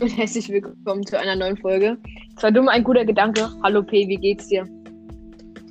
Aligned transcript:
und 0.00 0.16
herzlich 0.16 0.48
willkommen 0.48 1.06
zu 1.06 1.18
einer 1.18 1.36
neuen 1.36 1.56
Folge. 1.56 1.96
Zwar 2.38 2.52
dumm, 2.52 2.68
ein 2.68 2.84
guter 2.84 3.04
Gedanke. 3.04 3.48
Hallo 3.62 3.82
P, 3.82 4.06
wie 4.08 4.16
geht's 4.16 4.48
dir? 4.48 4.64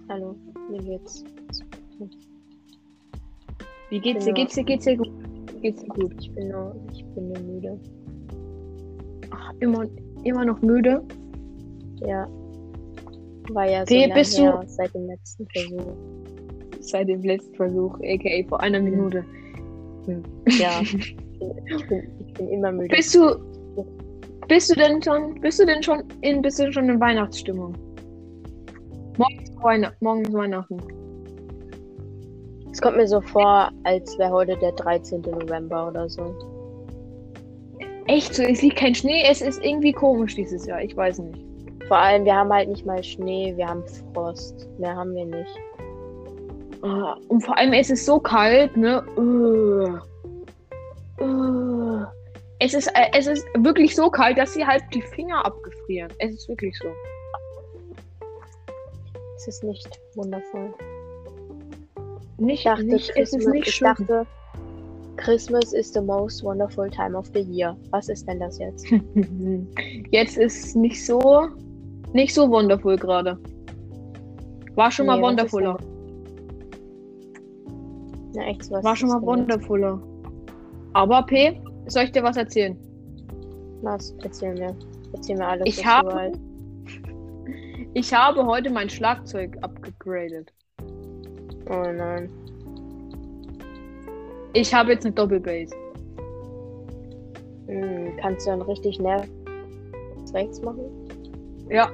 Hallo, 0.09 0.35
mir 0.69 0.81
geht's. 0.81 1.23
Wie 3.89 3.99
geht's 3.99 4.25
dir? 4.25 4.33
Geht's 4.33 4.55
dir? 4.55 4.63
Geht's 4.63 4.85
dir 4.85 4.97
gut? 4.97 5.11
Geht's 5.61 5.81
dir 5.81 5.89
gut? 5.89 6.13
Ich 6.19 6.31
bin 6.33 6.49
nur, 6.49 6.75
ich 6.91 7.05
bin 7.13 7.27
nur 7.29 7.39
müde. 7.39 7.79
Ach, 9.31 9.51
immer, 9.59 9.85
immer 10.23 10.45
noch 10.45 10.61
müde. 10.61 11.03
Ja. 12.05 12.27
War 13.51 13.69
ja 13.69 13.81
so 13.85 13.93
P, 13.93 14.01
lange 14.01 14.13
bist 14.15 14.37
du- 14.37 14.63
seit 14.65 14.93
dem 14.95 15.07
letzten 15.07 15.47
Versuch. 15.49 15.93
Seit 16.79 17.09
dem 17.09 17.21
letzten 17.21 17.55
Versuch, 17.55 17.95
aka 18.03 18.47
vor 18.47 18.59
einer 18.61 18.79
Minute. 18.79 19.23
Ja. 20.59 20.81
ich, 20.85 21.87
bin, 21.87 22.07
ich 22.27 22.33
bin 22.33 22.49
immer 22.49 22.71
müde. 22.71 22.95
Bist 22.95 23.13
du, 23.15 23.35
bist 24.47 24.69
du 24.69 24.75
denn 24.75 25.01
schon, 25.01 25.39
bist 25.41 25.59
du 25.59 25.65
denn 25.65 25.81
schon 25.81 26.03
in, 26.21 26.41
bist 26.41 26.59
du 26.59 26.71
schon 26.71 26.89
in 26.89 26.99
Weihnachtsstimmung? 26.99 27.75
Morgen 29.17 29.39
ist, 29.41 29.63
Weihn 29.63 29.87
morgen 30.01 30.21
ist 30.23 30.33
Weihnachten. 30.33 30.77
Es 32.71 32.81
kommt 32.81 32.97
mir 32.97 33.07
so 33.07 33.21
vor, 33.21 33.71
als 33.83 34.17
wäre 34.17 34.31
heute 34.31 34.57
der 34.57 34.73
13. 34.73 35.21
November 35.21 35.87
oder 35.87 36.09
so. 36.09 36.35
Echt 38.07 38.35
so, 38.35 38.43
es 38.43 38.61
liegt 38.61 38.77
kein 38.77 38.93
Schnee, 38.93 39.23
es 39.29 39.41
ist 39.41 39.63
irgendwie 39.63 39.93
komisch 39.93 40.35
dieses 40.35 40.65
Jahr, 40.65 40.81
ich 40.81 40.95
weiß 40.95 41.19
nicht. 41.19 41.45
Vor 41.87 41.97
allem, 41.97 42.25
wir 42.25 42.35
haben 42.35 42.51
halt 42.51 42.69
nicht 42.69 42.85
mal 42.85 43.03
Schnee, 43.03 43.53
wir 43.55 43.67
haben 43.67 43.83
Frost. 44.13 44.67
Mehr 44.79 44.95
haben 44.95 45.13
wir 45.15 45.25
nicht. 45.25 45.59
Ah, 46.81 47.15
Und 47.29 47.41
vor 47.41 47.57
allem, 47.57 47.73
es 47.73 47.89
ist 47.89 48.05
so 48.05 48.19
kalt, 48.19 48.75
ne? 48.75 49.03
Uh. 49.17 49.97
Uh. 51.23 51.74
Es 52.59 52.73
ist, 52.73 52.87
äh, 52.87 53.07
es 53.13 53.27
ist 53.27 53.45
wirklich 53.57 53.95
so 53.95 54.09
kalt, 54.09 54.37
dass 54.37 54.53
sie 54.53 54.65
halt 54.65 54.83
die 54.93 55.01
Finger 55.01 55.45
abgefrieren. 55.45 56.09
Es 56.19 56.33
ist 56.33 56.49
wirklich 56.49 56.77
so. 56.77 56.87
Es 59.35 59.47
ist 59.47 59.63
nicht 59.63 59.99
wundervoll. 60.15 60.73
Nicht, 62.37 62.59
Ich 62.59 62.63
dachte, 62.63 62.83
nicht 62.85 63.11
es 63.15 63.33
ist 63.33 63.47
nicht 63.47 63.67
ich 63.67 63.75
schön. 63.75 63.87
dachte, 63.87 64.25
Christmas 65.17 65.73
is 65.73 65.93
the 65.93 66.01
most 66.01 66.43
wonderful 66.43 66.89
time 66.89 67.17
of 67.17 67.27
the 67.33 67.41
year. 67.41 67.75
Was 67.91 68.09
ist 68.09 68.27
denn 68.27 68.39
das 68.39 68.57
jetzt? 68.59 68.85
Jetzt 70.11 70.37
ist 70.37 70.75
nicht 70.75 71.05
so, 71.05 71.47
nicht 72.13 72.33
so 72.33 72.49
wonderful 72.49 72.97
gerade. 72.97 73.37
War 74.75 74.91
schon 74.91 75.05
mal 75.05 75.15
Nee, 75.17 75.21
was 75.21 75.29
ist 75.45 75.53
wonderfuller. 75.53 75.77
Na 78.33 78.43
echt, 78.45 78.69
was 78.71 78.83
War 78.83 78.95
schon 78.95 79.09
mal 79.09 79.21
wonderfuller. 79.21 80.01
Aber 80.93 81.23
P, 81.23 81.61
soll 81.87 82.03
ich 82.03 82.11
dir 82.11 82.23
was 82.23 82.37
erzählen? 82.37 82.77
Was? 83.81 84.15
Erzähl 84.23 84.53
mir. 84.53 84.75
Erzähl 85.13 85.37
mir 85.37 85.47
alles. 85.47 85.67
Ich 85.67 85.85
habe, 85.85 86.11
weißt. 86.13 86.39
ich 87.93 88.13
habe 88.13 88.45
heute 88.45 88.69
mein 88.69 88.89
Schlagzeug 88.89 89.57
abgegradet. 89.61 90.51
Oh 91.69 91.91
nein. 91.91 92.29
Ich 94.53 94.73
habe 94.73 94.93
jetzt 94.93 95.05
eine 95.05 95.13
Doppelbass. 95.13 95.71
Hm, 97.67 98.15
kannst 98.17 98.45
du 98.45 98.51
dann 98.51 98.61
richtig 98.61 98.99
nervig 98.99 99.29
rechts 100.33 100.61
machen? 100.61 100.83
Ja, 101.69 101.89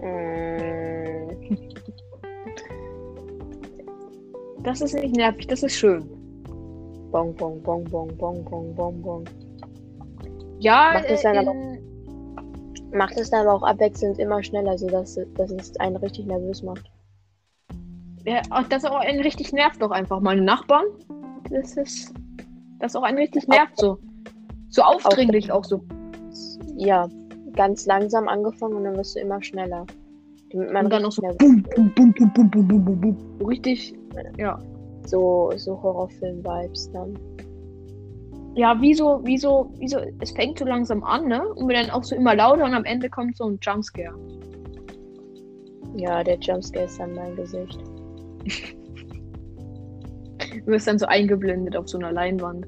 Hm, 0.00 1.28
das 4.62 4.80
ist 4.80 4.94
nicht 4.94 5.16
nervig, 5.16 5.46
das 5.46 5.62
ist 5.62 5.74
schön. 5.74 6.15
Bong, 7.10 7.34
bong, 7.34 7.62
bong, 7.62 7.84
bong, 7.84 8.16
bong, 8.16 8.44
bong, 8.44 8.74
bong, 8.74 9.02
bong. 9.02 9.24
Ja, 10.58 10.92
macht 10.94 11.10
es, 11.10 11.20
äh, 11.20 11.32
dann 11.32 11.48
aber, 11.48 11.52
äh, 11.52 12.96
macht 12.96 13.16
es 13.16 13.30
dann 13.30 13.46
aber 13.46 13.54
auch 13.54 13.62
abwechselnd 13.62 14.18
immer 14.18 14.42
schneller, 14.42 14.76
sodass 14.78 15.18
dass 15.34 15.50
es 15.50 15.76
einen 15.78 15.96
richtig 15.96 16.26
nervös 16.26 16.62
macht. 16.62 16.90
Ja, 18.24 18.42
und 18.56 18.72
das 18.72 18.84
auch 18.84 18.98
einen 18.98 19.20
richtig 19.20 19.52
nervt 19.52 19.80
doch 19.80 19.90
einfach. 19.90 20.20
Meine 20.20 20.42
Nachbarn, 20.42 20.86
das 21.50 21.76
ist. 21.76 22.12
Das 22.80 22.96
auch 22.96 23.02
einen 23.02 23.18
richtig 23.18 23.46
nervt 23.48 23.78
so. 23.78 23.98
So 24.68 24.82
aufdringlich 24.82 25.50
auch 25.52 25.64
so. 25.64 25.80
Ja, 26.74 27.08
ganz 27.54 27.86
langsam 27.86 28.28
angefangen 28.28 28.74
und 28.74 28.84
dann 28.84 28.96
wirst 28.96 29.16
du 29.16 29.20
immer 29.20 29.42
schneller. 29.42 29.86
Man 30.52 30.84
und 30.84 30.92
dann 30.92 31.04
auch 31.04 31.12
so. 31.12 31.22
Bum, 31.22 31.62
bum, 31.62 31.92
bum, 31.94 32.12
bum, 32.12 32.32
bum, 32.34 32.50
bum, 32.50 32.84
bum, 32.84 33.00
bum. 33.00 33.46
Richtig, 33.46 33.94
ja 34.36 34.58
so, 35.06 35.52
so 35.56 35.80
Horrorfilm-Vibes 35.82 36.90
dann. 36.92 37.18
Ja, 38.54 38.80
wie 38.80 38.94
so, 38.94 39.20
wie 39.24 39.36
so, 39.36 39.70
wie 39.78 39.88
so, 39.88 39.98
es 40.20 40.30
fängt 40.30 40.58
so 40.58 40.64
langsam 40.64 41.04
an, 41.04 41.26
ne? 41.26 41.46
Und 41.54 41.68
wird 41.68 41.78
dann 41.78 41.90
auch 41.90 42.04
so 42.04 42.16
immer 42.16 42.34
lauter 42.34 42.64
und 42.64 42.74
am 42.74 42.84
Ende 42.84 43.10
kommt 43.10 43.36
so 43.36 43.44
ein 43.44 43.58
Jumpscare. 43.60 44.14
Ja, 45.96 46.24
der 46.24 46.38
Jumpscare 46.38 46.84
ist 46.84 46.98
dann 46.98 47.14
mein 47.14 47.36
Gesicht. 47.36 47.78
Du 50.64 50.72
wirst 50.72 50.88
dann 50.88 50.98
so 50.98 51.06
eingeblendet 51.06 51.76
auf 51.76 51.88
so 51.88 51.96
einer 51.96 52.10
Leinwand. 52.10 52.66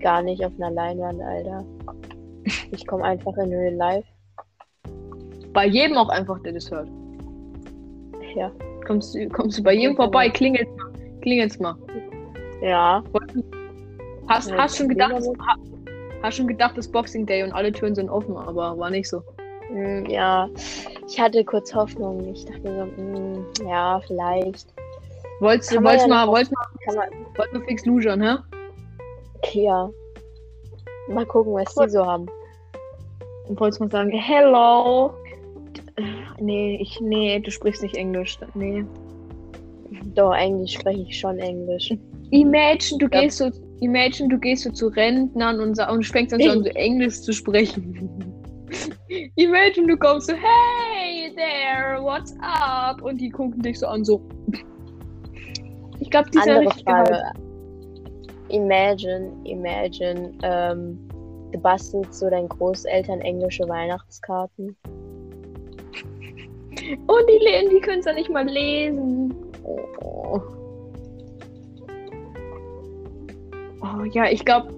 Gar 0.00 0.22
nicht 0.22 0.42
auf 0.42 0.52
einer 0.56 0.70
Leinwand, 0.70 1.20
Alter. 1.20 1.66
Ich 2.70 2.86
komme 2.86 3.04
einfach 3.04 3.36
in 3.36 3.52
Real 3.52 3.74
Life. 3.74 4.08
Bei 5.52 5.66
jedem 5.66 5.98
auch 5.98 6.08
einfach, 6.08 6.40
der 6.42 6.52
das 6.52 6.70
hört. 6.70 6.88
Ja. 8.34 8.50
Kommst 8.86 9.14
du, 9.14 9.28
kommst 9.28 9.58
du 9.58 9.62
bei 9.62 9.74
jedem 9.74 9.96
vorbei, 9.96 10.30
klingelt. 10.30 10.68
Klingelt's 11.26 11.58
mal. 11.58 11.74
Ja. 12.62 13.02
Hast, 14.28 14.48
Ja, 14.48 14.58
hast, 14.58 14.76
schon 14.76 14.88
gedacht, 14.88 15.12
ha, 15.12 15.56
hast 16.22 16.36
schon 16.36 16.46
gedacht, 16.46 16.78
es 16.78 16.86
ist 16.86 16.92
Boxing 16.92 17.26
Day 17.26 17.42
und 17.42 17.50
alle 17.50 17.72
Türen 17.72 17.96
sind 17.96 18.08
offen, 18.08 18.36
aber 18.36 18.78
war 18.78 18.90
nicht 18.90 19.08
so. 19.08 19.24
Hm, 19.66 20.06
ja. 20.06 20.48
Ich 21.08 21.18
hatte 21.20 21.44
kurz 21.44 21.74
Hoffnung. 21.74 22.32
Ich 22.32 22.44
dachte 22.44 22.62
so, 22.62 23.02
hm, 23.02 23.44
ja, 23.68 24.00
vielleicht. 24.06 24.72
Wolltest 25.40 25.74
du 25.74 25.82
wolltest 25.82 26.06
ja 26.06 26.14
mal, 26.14 26.28
wolltest 26.28 26.52
mal, 26.52 27.08
wolltest 27.34 27.54
mal 27.54 27.64
fix 27.66 27.84
luschern, 27.84 28.22
hä? 28.22 28.36
Ja. 29.52 29.90
Mal 31.08 31.26
gucken, 31.26 31.54
was 31.54 31.74
die 31.74 31.88
so 31.88 32.06
haben. 32.06 32.26
Und 33.48 33.58
wolltest 33.58 33.80
mal 33.80 33.90
sagen, 33.90 34.12
hello. 34.12 35.10
Nee, 36.38 36.78
ich, 36.80 37.00
nee, 37.00 37.40
du 37.40 37.50
sprichst 37.50 37.82
nicht 37.82 37.96
Englisch. 37.96 38.38
Nee. 38.54 38.84
Doch, 40.14 40.30
eigentlich 40.30 40.72
spreche 40.72 41.02
ich 41.02 41.18
schon 41.18 41.38
Englisch. 41.38 41.92
Imagine, 42.30 42.98
du 42.98 43.06
Ja. 43.12 43.20
gehst 43.20 43.38
so, 43.38 43.50
imagine, 43.80 44.28
du 44.28 44.38
gehst 44.38 44.64
so 44.64 44.70
zu 44.70 44.88
Rentnern 44.88 45.60
und, 45.60 45.78
und 45.78 46.06
fängst 46.06 46.32
dann 46.32 46.40
so 46.40 46.50
an, 46.50 46.62
so 46.64 46.70
Englisch 46.70 47.20
zu 47.22 47.32
sprechen. 47.32 48.32
imagine, 49.36 49.86
du 49.86 49.96
kommst 49.96 50.26
so, 50.28 50.34
hey 50.34 51.32
there, 51.34 52.02
what's 52.02 52.34
up? 52.40 53.02
Und 53.02 53.20
die 53.20 53.30
gucken 53.30 53.62
dich 53.62 53.78
so 53.78 53.86
an, 53.86 54.04
so. 54.04 54.20
Ich 56.00 56.10
glaube, 56.10 56.30
die 56.30 56.38
sind 56.38 56.50
Andere 56.50 56.70
richtig 56.70 56.84
Frage. 56.84 57.10
gehypt. 57.10 57.46
Imagine, 58.48 59.32
imagine, 59.44 60.32
ähm, 60.42 60.98
du 61.52 61.58
bastelst 61.60 62.14
so 62.14 62.30
deinen 62.30 62.48
Großeltern 62.48 63.20
englische 63.20 63.68
Weihnachtskarten. 63.68 64.76
Und 67.06 67.24
die, 67.28 67.68
die 67.70 67.80
können 67.80 68.00
es 68.00 68.06
ja 68.06 68.12
nicht 68.12 68.30
mal 68.30 68.46
lesen. 68.46 69.34
Oh. 69.62 70.40
Oh 73.82 74.04
ja, 74.12 74.30
ich 74.30 74.44
glaube, 74.44 74.72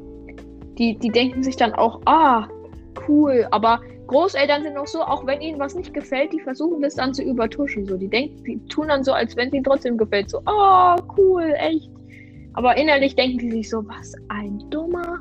die, 0.79 0.97
die 0.97 1.11
denken 1.11 1.43
sich 1.43 1.57
dann 1.57 1.73
auch, 1.75 2.01
ah, 2.07 2.49
cool. 3.09 3.47
Aber 3.51 3.81
Großeltern 4.07 4.63
sind 4.63 4.77
auch 4.77 4.87
so, 4.87 5.03
auch 5.03 5.27
wenn 5.27 5.41
ihnen 5.41 5.59
was 5.59 5.75
nicht 5.75 5.93
gefällt, 5.93 6.33
die 6.33 6.41
versuchen 6.41 6.81
das 6.83 6.95
dann 6.95 7.13
zu 7.13 7.23
übertuschen. 7.23 7.87
So, 7.87 7.97
die 7.97 8.09
denken, 8.09 8.43
die 8.45 8.59
tun 8.67 8.89
dann 8.89 9.05
so, 9.05 9.13
als 9.13 9.37
wenn 9.37 9.49
es 9.49 9.55
ihnen 9.55 9.65
trotzdem 9.65 9.99
gefällt. 9.99 10.31
So, 10.31 10.41
oh, 10.47 10.97
cool, 11.17 11.55
echt. 11.59 11.91
Aber 12.55 12.77
innerlich 12.77 13.15
denken 13.15 13.39
die 13.39 13.51
sich 13.51 13.71
so, 13.71 13.87
was 13.87 14.15
ein 14.29 14.59
dummer, 14.71 15.21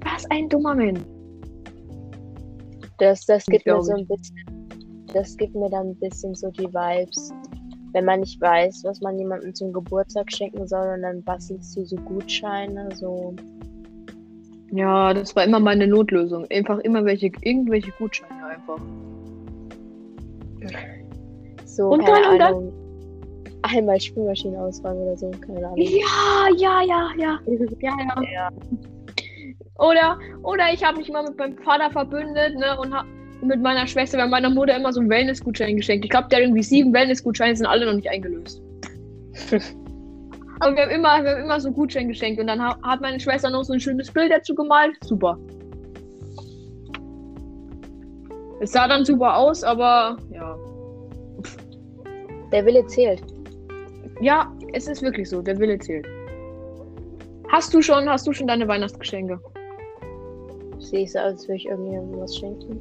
was 0.00 0.28
ein 0.30 0.48
dummer 0.48 0.74
Mensch. 0.74 1.00
Das, 2.98 3.24
das 3.26 3.46
gibt 3.46 3.64
mir 3.64 3.80
so 3.80 3.94
ein 3.94 4.06
bisschen, 4.06 4.36
das 5.14 5.36
gibt 5.36 5.54
mir 5.54 5.70
dann 5.70 5.90
ein 5.90 5.96
bisschen 5.96 6.34
so 6.34 6.50
die 6.50 6.66
Vibes, 6.66 7.32
wenn 7.92 8.04
man 8.04 8.20
nicht 8.20 8.40
weiß, 8.40 8.84
was 8.84 9.00
man 9.00 9.18
jemandem 9.18 9.54
zum 9.54 9.72
Geburtstag 9.72 10.30
schenken 10.32 10.66
soll 10.66 10.94
und 10.94 11.02
dann 11.02 11.22
bastelst 11.22 11.76
du 11.76 11.84
so 11.84 11.96
Gutscheine, 11.96 12.88
so. 12.94 13.34
Ja, 14.70 15.14
das 15.14 15.34
war 15.34 15.44
immer 15.44 15.60
meine 15.60 15.86
Notlösung. 15.86 16.46
Einfach 16.50 16.78
immer 16.80 17.04
welche, 17.04 17.30
irgendwelche 17.42 17.90
Gutscheine 17.98 18.44
einfach. 18.46 18.78
So, 21.64 21.88
Und 21.88 22.04
keine 22.04 22.22
dann- 22.22 22.32
und 22.32 22.38
dann- 22.38 22.54
Ahnung. 22.54 22.72
Einmal 23.62 24.00
Spülmaschine 24.00 24.58
ausräumen 24.60 25.02
oder 25.02 25.16
so, 25.16 25.30
keine 25.30 25.66
Ahnung. 25.66 25.78
Ja, 25.78 26.48
ja, 26.56 26.80
ja, 26.82 27.08
ja. 27.18 27.38
Ja, 27.80 27.92
ja. 27.98 28.22
Ja. 28.32 28.48
Oder, 29.78 30.18
oder 30.42 30.72
ich 30.72 30.84
habe 30.84 30.98
mich 30.98 31.10
mal 31.10 31.24
mit 31.24 31.36
meinem 31.38 31.56
Vater 31.58 31.90
verbündet, 31.90 32.56
ne, 32.56 32.78
und 32.80 32.94
hab 32.94 33.04
mit 33.42 33.62
meiner 33.62 33.86
Schwester, 33.86 34.18
bei 34.18 34.26
meiner 34.26 34.50
Mutter 34.50 34.76
immer 34.76 34.92
so 34.92 35.00
einen 35.00 35.10
Wellnessgutschein 35.10 35.76
geschenkt. 35.76 36.04
Ich 36.04 36.10
glaube, 36.10 36.28
der 36.28 36.38
hat 36.38 36.44
irgendwie 36.44 36.62
sieben 36.62 36.92
Wellnessgutscheine, 36.92 37.54
sind 37.56 37.66
alle 37.66 37.86
noch 37.86 37.94
nicht 37.94 38.10
eingelöst. 38.10 38.62
Aber 40.60 40.74
wir 40.74 40.82
haben 40.82 40.90
immer, 40.90 41.22
wir 41.22 41.30
haben 41.36 41.44
immer 41.44 41.60
so 41.60 41.68
einen 41.68 41.76
Gutschein 41.76 42.08
geschenkt 42.08 42.40
und 42.40 42.48
dann 42.48 42.60
ha- 42.60 42.78
hat 42.82 43.00
meine 43.00 43.20
Schwester 43.20 43.48
noch 43.48 43.62
so 43.62 43.74
ein 43.74 43.80
schönes 43.80 44.10
Bild 44.10 44.32
dazu 44.32 44.54
gemalt. 44.56 44.96
Super. 45.04 45.38
Es 48.60 48.72
sah 48.72 48.88
dann 48.88 49.04
super 49.04 49.36
aus, 49.36 49.62
aber 49.62 50.16
ja. 50.32 50.58
Der 52.50 52.66
Wille 52.66 52.84
zählt. 52.86 53.22
Ja, 54.20 54.52
es 54.72 54.88
ist 54.88 55.00
wirklich 55.00 55.28
so, 55.28 55.42
der 55.42 55.56
Wille 55.60 55.78
zählt. 55.78 56.06
Hast 57.52 57.72
du 57.72 57.80
schon, 57.80 58.08
hast 58.08 58.26
du 58.26 58.32
schon 58.32 58.48
deine 58.48 58.66
Weihnachtsgeschenke? 58.66 59.38
Sehe 60.80 61.02
ich 61.02 61.12
so, 61.12 61.20
als 61.20 61.46
würde 61.46 61.56
ich 61.56 61.66
irgendjemandem 61.66 62.20
was 62.20 62.36
schenken. 62.36 62.80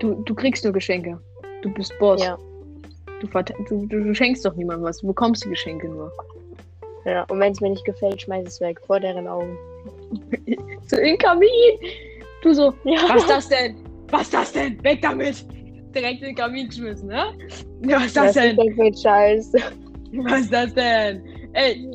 Du, 0.00 0.14
du 0.24 0.34
kriegst 0.34 0.64
nur 0.64 0.72
Geschenke. 0.72 1.18
Du 1.62 1.72
bist 1.72 1.92
Boss. 1.98 2.22
Ja. 2.22 2.38
Du, 3.20 3.86
du, 3.86 3.86
du, 3.86 4.14
schenkst 4.14 4.44
doch 4.44 4.54
niemandem 4.54 4.84
was. 4.84 4.98
Du 5.00 5.06
bekommst 5.06 5.44
die 5.44 5.48
Geschenke 5.48 5.88
nur. 5.88 6.12
ja. 7.06 7.24
Und 7.30 7.40
wenn 7.40 7.52
es 7.52 7.60
mir 7.60 7.70
nicht 7.70 7.84
gefällt, 7.84 8.20
schmeiß 8.20 8.46
es 8.46 8.60
weg. 8.60 8.80
Vor 8.86 9.00
deren 9.00 9.26
Augen. 9.26 9.56
So 10.88 10.96
in 10.98 11.04
den 11.06 11.18
Kamin. 11.18 11.48
Du 12.42 12.52
so, 12.54 12.72
Ja. 12.84 12.98
was 13.08 13.22
ist 13.22 13.30
das 13.30 13.48
denn? 13.48 13.76
Was 14.10 14.22
ist 14.22 14.34
das 14.34 14.52
denn? 14.52 14.84
Weg 14.84 15.02
damit. 15.02 15.44
Direkt 15.92 16.20
in 16.20 16.26
den 16.28 16.36
Kamin 16.36 16.68
geschmissen, 16.68 17.08
ne? 17.08 17.32
Ja, 17.88 17.96
was 17.96 18.06
ist 18.06 18.16
das 18.16 18.36
Was 18.36 18.44
ist 18.44 18.56
denn? 18.56 18.76
denn 18.76 18.96
Scheiß? 18.96 19.52
Was 20.12 20.40
ist 20.42 20.52
das 20.52 20.74
denn? 20.74 21.24
Ey, 21.54 21.90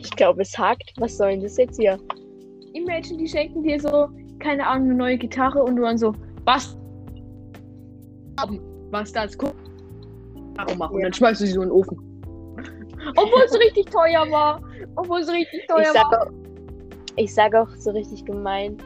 Ich 0.00 0.10
glaube, 0.16 0.40
es 0.40 0.56
hakt. 0.56 0.90
Was 0.96 1.18
soll 1.18 1.32
denn 1.32 1.42
das 1.42 1.58
jetzt 1.58 1.76
hier? 1.78 1.98
Imagine, 2.72 3.18
die 3.18 3.28
schenken 3.28 3.62
dir 3.62 3.78
so, 3.78 4.08
keine 4.44 4.66
Ahnung, 4.66 4.90
eine 4.90 4.98
neue 4.98 5.16
Gitarre 5.18 5.62
und 5.62 5.76
du 5.76 5.82
dann 5.82 5.96
so, 5.98 6.12
was? 6.44 6.76
Was 8.90 9.12
das? 9.12 9.36
Guck. 9.38 9.54
Gitarre 10.52 10.76
machen. 10.76 10.96
Und 10.96 11.02
dann 11.02 11.12
schmeißt 11.12 11.40
du 11.40 11.46
sie 11.46 11.52
so 11.52 11.62
in 11.62 11.68
den 11.68 11.72
Ofen. 11.72 11.96
Obwohl 13.16 13.42
es 13.44 13.58
richtig 13.58 13.86
teuer 13.86 14.30
war. 14.30 14.60
Obwohl 14.96 15.20
es 15.20 15.30
richtig 15.32 15.66
teuer 15.66 15.80
Ich 15.82 15.88
sag, 15.88 16.10
war. 16.12 16.26
auch, 16.26 16.30
ich 17.16 17.34
sag 17.34 17.54
auch 17.54 17.68
so 17.78 17.90
richtig 17.90 18.24
gemein. 18.24 18.76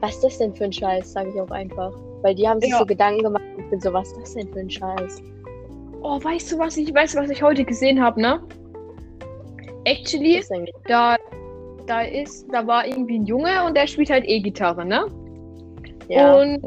Was 0.00 0.14
ist 0.14 0.24
das 0.24 0.38
denn 0.38 0.54
für 0.54 0.64
ein 0.64 0.72
Scheiß? 0.72 1.12
Sage 1.12 1.30
ich 1.34 1.40
auch 1.40 1.50
einfach. 1.50 1.92
Weil 2.22 2.34
die 2.36 2.48
haben 2.48 2.60
sich 2.60 2.70
Ja. 2.70 2.78
so 2.78 2.86
Gedanken 2.86 3.22
gemacht. 3.24 3.42
Ich 3.58 3.68
bin 3.70 3.80
so, 3.80 3.92
was 3.92 4.08
ist 4.12 4.20
das 4.20 4.34
denn 4.34 4.48
für 4.52 4.60
ein 4.60 4.70
Scheiß? 4.70 5.22
Oh, 6.02 6.22
weißt 6.22 6.52
du, 6.52 6.58
was 6.58 6.76
ich 6.76 6.94
weiß, 6.94 7.16
was 7.16 7.30
ich 7.30 7.42
heute 7.42 7.64
gesehen 7.64 8.00
habe, 8.00 8.20
ne? 8.20 8.40
Actually, 9.84 10.42
da, 10.86 11.16
da 11.88 12.02
ist, 12.02 12.46
da 12.52 12.66
war 12.66 12.86
irgendwie 12.86 13.18
ein 13.18 13.26
Junge 13.26 13.64
und 13.64 13.76
der 13.76 13.86
spielt 13.86 14.10
halt 14.10 14.24
E-Gitarre, 14.26 14.84
ne? 14.84 15.06
Ja. 16.08 16.40
Und 16.40 16.60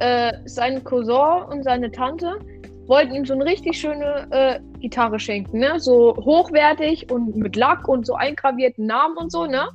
äh, 0.00 0.32
sein 0.44 0.82
Cousin 0.84 1.44
und 1.50 1.62
seine 1.62 1.90
Tante 1.90 2.38
wollten 2.86 3.14
ihm 3.14 3.24
so 3.24 3.34
eine 3.34 3.44
richtig 3.44 3.78
schöne 3.78 4.26
äh, 4.30 4.60
Gitarre 4.78 5.18
schenken, 5.18 5.58
ne? 5.58 5.78
So 5.80 6.14
hochwertig 6.16 7.10
und 7.10 7.36
mit 7.36 7.56
Lack 7.56 7.88
und 7.88 8.06
so 8.06 8.14
eingravierten 8.14 8.86
Namen 8.86 9.16
und 9.16 9.32
so, 9.32 9.46
ne? 9.46 9.68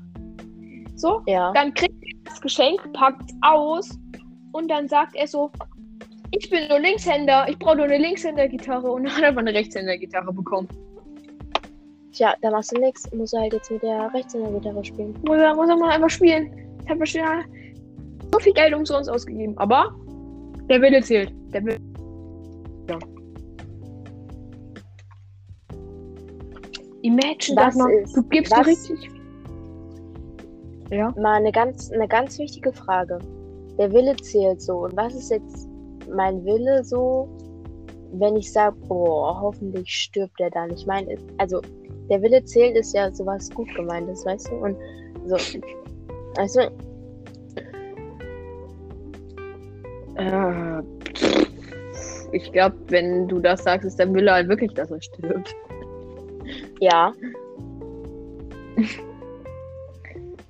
So, 0.96 1.22
ja. 1.26 1.52
dann 1.54 1.74
kriegt 1.74 1.96
er 2.04 2.20
das 2.26 2.42
Geschenk, 2.42 2.94
packt 2.94 3.32
aus 3.42 3.98
und 4.52 4.70
dann 4.70 4.88
sagt 4.88 5.16
er 5.16 5.28
so, 5.28 5.52
ich 6.32 6.50
bin 6.50 6.68
nur 6.70 6.80
Linkshänder, 6.80 7.48
ich 7.50 7.58
brauche 7.60 7.78
nur 7.78 7.86
eine 7.86 7.98
Linkshänder-Gitarre 7.98 8.90
und 8.90 9.04
dann 9.04 9.16
hat 9.16 9.24
er 9.24 9.30
aber 9.30 9.40
eine 9.40 9.54
Rechtshänder-Gitarre 9.54 10.32
bekommen. 10.32 10.68
Tja, 12.12 12.34
da 12.42 12.52
machst 12.52 12.76
du 12.76 12.80
nichts. 12.82 13.10
Musst 13.14 13.34
du 13.34 13.38
halt 13.38 13.54
jetzt 13.54 13.72
mit 13.72 13.82
der 13.84 14.14
Rechtshänder-Gitarre 14.14 14.84
spielen. 14.84 15.14
Muss 15.26 15.38
er, 15.40 15.56
muss 15.56 15.70
er 15.70 15.78
mal 15.78 15.92
einfach 15.92 16.10
spielen. 16.10 16.52
Ich 16.84 16.90
habe 16.90 17.06
schon 17.06 17.22
so 18.32 18.40
viel 18.40 18.54
Geld 18.54 18.74
umsonst 18.74 19.10
ausgegeben, 19.10 19.58
aber 19.58 19.94
der 20.70 20.82
Wille 20.82 21.02
zählt. 21.02 21.34
Der 21.54 21.64
Wille. 21.66 21.78
Ja. 22.90 23.00
Imagine 27.02 27.56
das 27.56 27.76
mal. 27.76 27.92
ist- 27.92 28.16
Du 28.16 28.24
gibst 28.24 28.56
dir 28.56 28.66
richtig. 28.66 29.10
Ja. 30.92 31.14
Mal 31.18 31.36
eine 31.36 31.52
ganz, 31.52 31.92
eine 31.92 32.08
ganz 32.08 32.38
wichtige 32.38 32.74
Frage. 32.74 33.20
Der 33.78 33.92
Wille 33.94 34.16
zählt 34.18 34.62
so. 34.62 34.80
Und 34.84 34.96
was 34.98 35.16
ist 35.16 35.32
jetzt 35.32 35.68
mein 36.14 36.44
Wille 36.44 36.84
so, 36.84 37.30
wenn 38.14 38.36
ich 38.36 38.52
sage, 38.52 38.76
boah, 38.88 39.40
hoffentlich 39.42 39.90
stirbt 39.90 40.40
er 40.42 40.50
dann? 40.50 40.70
Ich 40.72 40.86
meine, 40.86 41.16
also 41.38 41.62
der 42.12 42.22
Wille 42.22 42.44
zählt 42.44 42.76
ist 42.76 42.94
ja 42.94 43.10
sowas 43.12 43.50
gut 43.52 43.74
gemeintes, 43.74 44.26
weißt 44.26 44.50
du? 44.52 44.56
Und 44.56 44.78
so, 45.26 45.36
weißt 46.36 46.56
du, 46.58 46.72
Äh, 50.18 50.84
ich 52.34 52.52
glaube, 52.52 52.76
wenn 52.90 53.28
du 53.30 53.40
das 53.40 53.64
sagst, 53.64 53.88
ist 53.88 53.98
der 53.98 54.14
Wille 54.14 54.32
halt 54.32 54.50
wirklich, 54.50 54.74
dass 54.74 54.92
er 54.92 55.02
stirbt. 55.02 55.56
ja, 56.80 57.14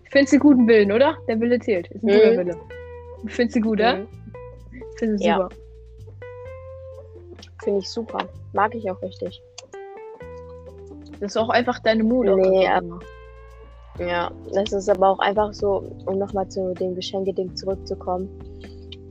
Findest 0.09 0.33
du 0.33 0.39
guten 0.39 0.67
Willen, 0.67 0.91
oder? 0.91 1.15
Der 1.27 1.39
Wille 1.39 1.57
zählt. 1.59 1.87
Ist 1.91 2.03
ein 2.03 2.07
Mhm. 2.07 2.11
guter 2.13 2.37
Wille. 2.37 2.57
Findest 3.27 3.55
du 3.55 3.61
gut, 3.61 3.79
mhm, 3.79 4.07
Findest 4.97 5.23
du 5.23 5.27
Ja. 5.29 5.35
super. 5.37 5.49
finde 7.63 7.79
ich 7.79 7.89
super. 7.89 8.27
Mag 8.53 8.75
ich 8.75 8.89
auch 8.91 9.01
richtig. 9.01 9.41
Das 11.21 11.31
ist 11.31 11.37
auch 11.37 11.49
einfach 11.49 11.79
deine 11.79 12.03
auch 12.03 12.23
Nee, 12.35 12.67
einfach 12.67 12.77
ab- 12.77 12.83
immer. 12.83 12.99
Ja, 13.99 14.31
das 14.53 14.71
ist 14.73 14.89
aber 14.89 15.09
auch 15.09 15.19
einfach 15.19 15.53
so, 15.53 15.83
um 16.05 16.17
nochmal 16.17 16.47
zu 16.49 16.73
dem 16.73 16.95
Geschenkeding 16.95 17.55
zurückzukommen. 17.55 18.27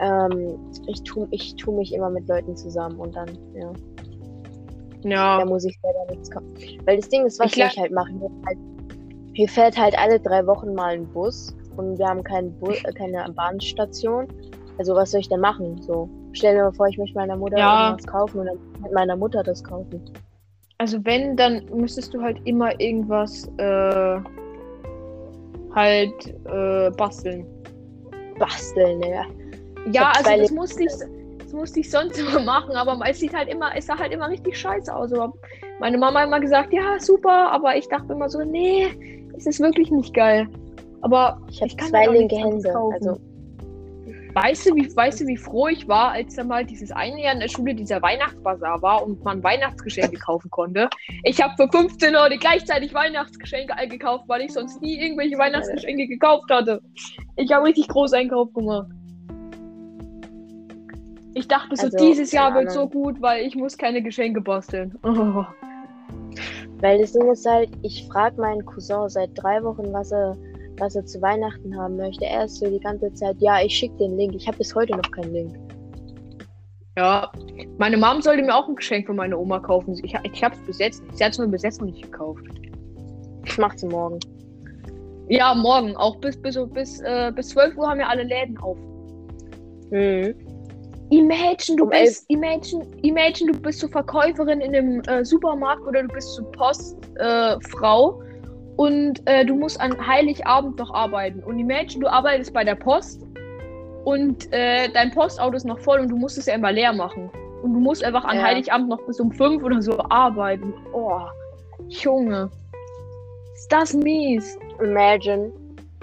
Ähm, 0.01 0.59
ich 0.87 1.03
tue 1.05 1.29
ich 1.31 1.55
tu 1.57 1.73
mich 1.73 1.95
immer 1.95 2.11
mit 2.11 2.27
Leuten 2.29 2.57
zusammen 2.57 2.97
und 2.99 3.15
dann, 3.15 3.29
ja, 3.55 3.71
da 5.03 5.39
Ja. 5.41 5.45
muss 5.45 5.65
ich 5.65 5.79
selber 5.83 6.11
nichts 6.11 6.31
kaufen. 6.31 6.53
Weil 6.87 6.97
das 6.97 7.09
Ding 7.09 7.25
ist, 7.27 7.39
was 7.39 7.47
Ich 7.49 7.53
glaub- 7.53 7.71
ich 7.73 7.79
halt 7.79 7.93
mache, 7.93 8.11
hier, 8.11 8.31
halt, 8.47 8.59
hier 9.35 9.49
fährt 9.49 9.79
halt 9.79 9.99
alle 9.99 10.19
drei 10.19 10.47
Wochen 10.47 10.75
mal 10.75 10.95
ein 10.95 11.07
Bus 11.07 11.55
und 11.77 11.99
wir 11.99 12.07
haben 12.07 12.25
keinen 12.25 12.53
Bu 12.59 12.71
äh, 12.71 12.93
keine 12.93 13.25
Bahnstation. 13.33 14.27
Also 14.79 14.95
was 14.95 15.11
soll 15.11 15.21
ich 15.21 15.29
denn 15.29 15.41
machen? 15.41 15.81
So, 15.83 16.09
stell 16.33 16.57
dir 16.57 16.63
mal 16.65 16.73
vor, 16.73 16.89
ich 16.89 16.97
möchte 16.99 17.17
meiner 17.17 17.37
Mutter 17.37 17.59
Ja. 17.59 17.89
irgendwas 17.91 18.07
kaufen 18.07 18.41
und 18.41 18.47
dann 18.47 18.59
mit 18.83 18.93
meiner 18.93 19.17
Mutter 19.17 19.43
das 19.43 19.63
kaufen. 19.63 20.01
Also 20.81 20.99
wenn, 21.05 21.37
dann 21.37 21.67
müsstest 21.75 22.15
du 22.15 22.23
halt 22.23 22.41
immer 22.47 22.81
irgendwas 22.81 23.47
äh, 23.59 24.19
halt 25.75 26.35
äh, 26.47 26.91
basteln. 26.97 27.47
Basteln, 28.39 29.03
ja. 29.03 29.27
Ja, 29.93 30.09
hab 30.09 30.27
also 30.27 30.41
das 30.41 30.51
musste 30.51 30.85
ich, 30.85 30.93
das 31.39 31.53
musste 31.53 31.81
ich 31.81 31.91
sonst 31.91 32.19
immer 32.19 32.41
machen, 32.41 32.75
aber 32.77 32.99
es 33.07 33.21
sieht 33.21 33.35
halt 33.35 33.51
immer, 33.51 33.77
es 33.77 33.89
sah 33.89 33.99
halt 33.99 34.11
immer 34.11 34.31
richtig 34.31 34.57
scheiße 34.57 34.95
aus. 34.95 35.13
Aber 35.13 35.35
meine 35.81 35.99
Mama 35.99 36.21
hat 36.21 36.29
immer 36.29 36.41
gesagt, 36.41 36.73
ja, 36.73 36.99
super, 36.99 37.53
aber 37.53 37.77
ich 37.77 37.87
dachte 37.89 38.15
immer 38.15 38.31
so, 38.31 38.43
nee, 38.43 38.89
es 39.37 39.45
ist 39.45 39.61
wirklich 39.61 39.91
nicht 39.91 40.15
geil. 40.15 40.49
Aber 41.03 41.43
Ich 41.51 41.61
habe 41.61 41.77
zwei 41.77 42.07
halt 42.07 42.13
linke 42.13 42.37
Hände. 42.37 42.75
Also, 42.75 43.19
weißt 44.35 44.67
du, 44.67 44.77
wie, 44.77 44.95
weißt 44.95 45.21
du, 45.21 45.27
wie 45.27 45.37
froh 45.37 45.69
ich 45.69 45.87
war, 45.89 46.13
als 46.13 46.35
dann 46.35 46.49
mal 46.49 46.65
dieses 46.65 46.91
eine 46.93 47.23
Jahr 47.23 47.35
in 47.35 47.41
der 47.41 47.49
Schule 47.49 47.75
dieser 47.75 48.01
Weihnachtsbasar 48.03 48.81
war 48.83 49.05
und 49.05 49.23
man 49.25 49.43
Weihnachtsgeschenke 49.43 50.19
kaufen 50.19 50.51
konnte? 50.51 50.89
Ich 51.25 51.41
habe 51.43 51.55
für 51.57 51.69
15 51.69 52.13
Leute 52.13 52.37
gleichzeitig 52.39 52.95
Weihnachtsgeschenke 52.95 53.75
gekauft, 53.89 54.25
weil 54.29 54.43
ich 54.43 54.53
sonst 54.53 54.81
nie 54.81 55.01
irgendwelche 55.01 55.39
Weihnachtsgeschenke 55.39 56.07
gekauft 56.07 56.51
hatte. 56.51 56.81
Ich 57.37 57.53
habe 57.53 57.67
richtig 57.67 57.89
Großeinkauf 57.89 58.53
gemacht. 58.53 58.89
Ich 61.35 61.47
dachte 61.47 61.77
so, 61.77 61.85
Also, 61.85 61.97
dieses 61.97 62.33
Jahr 62.33 62.55
wird 62.55 62.73
so 62.73 62.89
gut, 62.89 63.21
weil 63.23 63.47
ich 63.47 63.55
muss 63.55 63.79
keine 63.79 64.03
Geschenke 64.03 64.41
basteln. 64.41 64.99
Oh. 65.03 65.45
Weil 66.81 66.99
das 66.99 67.13
Ding 67.13 67.31
ist 67.31 67.47
halt, 67.47 67.71
ich 67.83 68.09
frage 68.09 68.41
meinen 68.41 68.65
Cousin 68.65 69.09
seit 69.09 69.31
drei 69.35 69.63
Wochen, 69.63 69.93
was 69.93 70.13
er, 70.13 70.35
was 70.81 70.97
er 70.97 71.05
zu 71.05 71.21
Weihnachten 71.21 71.77
haben 71.77 71.97
möchte. 71.97 72.25
Er 72.25 72.45
ist 72.45 72.57
so 72.57 72.67
die 72.67 72.81
ganze 72.81 73.13
Zeit, 73.15 73.37
ja, 73.39 73.61
ich 73.63 73.75
schicke 73.77 73.97
den 73.99 74.17
Link. 74.17 74.35
Ich 74.35 74.47
habe 74.47 74.59
bis 74.59 74.75
heute 74.75 74.97
noch 74.97 75.11
keinen 75.11 75.33
Link. 75.33 75.57
Ja, 76.97 77.31
meine 77.79 77.97
Mom 77.97 78.21
sollte 78.21 78.43
mir 78.43 78.55
auch 78.55 78.69
ein 78.69 78.75
Geschenk 78.75 79.07
für 79.07 79.15
meine 79.15 79.39
Oma 79.39 79.61
kaufen. 79.61 79.99
Ich, 80.03 80.15
ich 80.15 80.45
habe 80.45 80.55
es 80.55 80.61
bis 80.67 80.79
jetzt 80.79 81.03
nicht. 81.03 81.17
Sie 81.17 81.25
hat 81.25 81.33
es 81.33 81.39
mir 81.39 81.49
bis 81.49 81.63
jetzt 81.63 81.81
noch 81.81 81.87
nicht 81.87 82.03
gekauft. 82.03 82.43
Ich 83.47 83.57
mach 83.59 83.77
sie 83.77 83.87
morgen. 83.87 84.19
Ja, 85.29 85.55
morgen. 85.55 85.97
Auch 85.97 86.17
bis, 86.17 86.37
bis, 86.37 86.59
bis, 86.73 87.01
äh, 87.01 87.33
bis 87.35 87.51
12 87.51 87.77
Uhr 87.77 87.89
haben 87.89 88.01
ja 88.01 88.09
alle 88.09 88.25
Läden 88.25 88.59
auf. 88.59 88.77
Mhm. 89.91 90.35
Imagine, 91.11 91.77
du 91.77 91.85
Um 91.85 91.91
bist, 91.91 92.25
imagine, 92.29 92.87
imagine, 93.03 93.53
du 93.53 93.61
bist 93.61 93.81
so 93.81 93.89
Verkäuferin 93.89 94.61
in 94.61 94.75
einem 94.75 95.01
äh, 95.09 95.25
Supermarkt 95.25 95.83
oder 95.87 96.03
du 96.03 96.09
bist 96.09 96.35
so 96.35 96.45
Postfrau 96.53 98.23
äh, 98.23 98.30
und 98.81 99.21
äh, 99.27 99.45
du 99.45 99.57
musst 99.57 99.79
an 99.79 99.95
Heiligabend 100.07 100.79
noch 100.79 100.95
arbeiten. 100.95 101.45
Und 101.45 101.59
imagine, 101.59 102.03
du 102.03 102.09
arbeitest 102.09 102.55
bei 102.55 102.65
der 102.65 102.77
Post 102.77 103.27
und 104.07 104.51
äh, 104.55 104.89
dein 104.95 105.11
Postauto 105.11 105.55
ist 105.55 105.67
noch 105.67 105.79
voll 105.81 106.01
und 106.01 106.09
du 106.09 106.17
musst 106.17 106.39
es 106.39 106.47
ja 106.47 106.55
immer 106.55 106.73
leer 106.73 106.95
machen. 106.95 107.29
Und 107.63 107.75
du 107.75 107.79
musst 107.79 108.03
einfach 108.03 108.25
an 108.25 108.37
Ja. 108.39 108.45
Heiligabend 108.45 108.89
noch 108.89 109.03
bis 109.03 109.21
um 109.21 109.33
5 109.33 109.63
oder 109.63 109.83
so 109.83 109.99
arbeiten. 110.09 110.73
Oh, 110.95 111.21
Junge. 111.89 112.51
Ist 113.53 113.71
das 113.71 113.93
mies? 113.93 114.59
Imagine, 114.83 115.53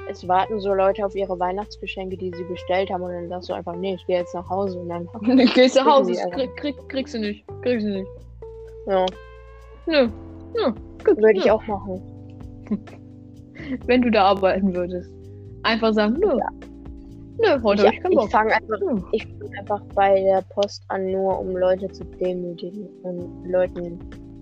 es 0.07 0.27
warten 0.27 0.59
so 0.59 0.75
Leute 0.75 1.03
auf 1.03 1.15
ihre 1.15 1.39
Weihnachtsgeschenke, 1.39 2.15
die 2.15 2.31
sie 2.31 2.43
bestellt 2.43 2.91
haben 2.91 3.01
und 3.01 3.11
dann 3.11 3.27
sagst 3.27 3.49
du 3.49 3.53
einfach, 3.53 3.75
nee, 3.75 3.95
ich 3.95 4.05
gehe 4.05 4.19
jetzt 4.19 4.35
nach 4.35 4.47
Hause 4.51 4.77
und 4.77 4.89
dann, 4.89 5.09
Du 5.21 5.35
gehst 5.35 5.77
nach 5.77 5.87
Hause, 5.87 6.13
krieg, 6.29 6.55
krieg, 6.57 6.75
kriegst 6.89 7.15
du 7.15 7.19
nicht. 7.21 7.43
Kriegst 7.63 7.87
du 7.87 7.89
nicht. 7.89 8.09
ja, 8.85 9.03
Nö. 9.87 10.09
Nö. 10.53 10.73
Würde 11.03 11.39
ich 11.39 11.49
auch 11.49 11.65
machen. 11.65 12.16
wenn 13.85 14.01
du 14.01 14.11
da 14.11 14.23
arbeiten 14.25 14.73
würdest. 14.75 15.11
Einfach 15.63 15.93
sagen, 15.93 16.15
nö. 16.19 16.39
Nö, 17.39 17.61
heute 17.63 17.85
Ich, 17.85 17.93
ich 17.93 18.01
keinen 18.01 18.11
ich 18.13 18.17
Bock. 18.17 18.31
fange 18.31 18.53
einfach, 18.53 18.79
ich 19.11 19.27
fang 19.39 19.49
einfach 19.59 19.81
bei 19.93 20.21
der 20.21 20.41
Post 20.49 20.83
an, 20.87 21.11
nur 21.11 21.39
um 21.39 21.55
Leute 21.55 21.87
zu 21.89 22.03
demütigen 22.03 22.87
und 23.03 23.49
Leuten 23.49 23.99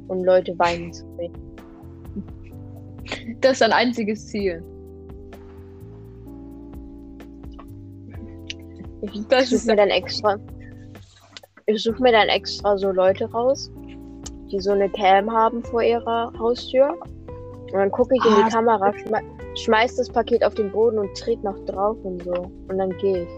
und 0.08 0.24
Leute 0.24 0.58
weinen 0.60 0.94
zu 0.94 1.06
sehen. 1.18 1.34
Das 3.42 3.54
ist 3.54 3.62
dein 3.62 3.74
einziges 3.74 4.28
Ziel. 4.28 4.64
Ich 9.02 9.28
Das 9.28 9.50
suche 9.50 9.68
mir 9.68 9.76
dann 9.76 9.90
extra. 9.90 10.38
Ich 11.68 11.84
suche 11.84 12.02
mir 12.02 12.12
dann 12.12 12.30
extra 12.30 12.78
so 12.78 12.92
Leute 12.92 13.30
raus, 13.32 13.72
die 14.52 14.60
so 14.60 14.72
eine 14.72 14.90
Cam 14.90 15.32
haben 15.32 15.64
vor 15.64 15.82
ihrer 15.84 16.32
Haustür. 16.40 16.98
Und 17.76 17.82
dann 17.82 17.92
gucke 17.92 18.16
ich 18.16 18.24
in 18.24 18.32
Ah. 18.32 18.46
die 18.46 18.52
Kamera, 18.54 18.94
schme 18.94 19.22
schmeiß 19.56 19.98
das 19.98 20.10
Paket 20.10 20.46
auf 20.46 20.54
den 20.54 20.72
Boden 20.72 20.98
und 20.98 21.14
trete 21.18 21.44
noch 21.44 21.60
drauf 21.66 21.98
und 22.04 22.24
so. 22.24 22.50
Und 22.70 22.78
dann 22.78 22.90
gehe 23.00 23.24
ich. 23.24 23.30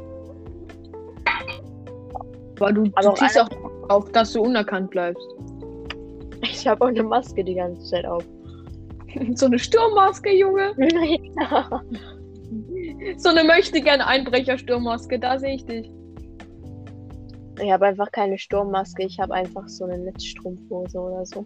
Aber 2.60 2.72
du, 2.72 2.84
Aber 2.94 3.02
du 3.02 3.10
auch 3.10 3.14
ziehst 3.16 3.40
auch 3.40 3.50
auf, 3.90 4.12
dass 4.12 4.34
du 4.34 4.42
unerkannt 4.44 4.92
bleibst. 4.92 5.28
Ich 6.44 6.68
habe 6.68 6.86
auch 6.86 6.90
eine 6.90 7.02
Maske 7.02 7.44
die 7.44 7.56
ganze 7.56 7.82
Zeit 7.90 8.06
auf. 8.06 8.24
So 9.34 9.48
eine 9.48 9.58
Sturmmaske, 9.58 10.32
Junge. 10.38 10.76
ja. 11.40 11.82
So 13.18 13.30
eine 13.30 13.44
möchte 13.44 13.82
gerne 13.82 14.06
Einbrecher-Sturmmaske, 14.06 15.18
da 15.18 15.40
sehe 15.40 15.56
ich 15.56 15.66
dich. 15.66 15.92
Ich 17.60 17.72
habe 17.72 17.88
einfach 17.88 18.12
keine 18.12 18.38
Sturmmaske, 18.38 19.04
ich 19.04 19.20
habe 19.20 19.34
einfach 19.34 19.68
so 19.68 19.86
eine 19.86 19.98
Netzstrumpfhose 19.98 21.00
oder 21.00 21.26
so. 21.26 21.44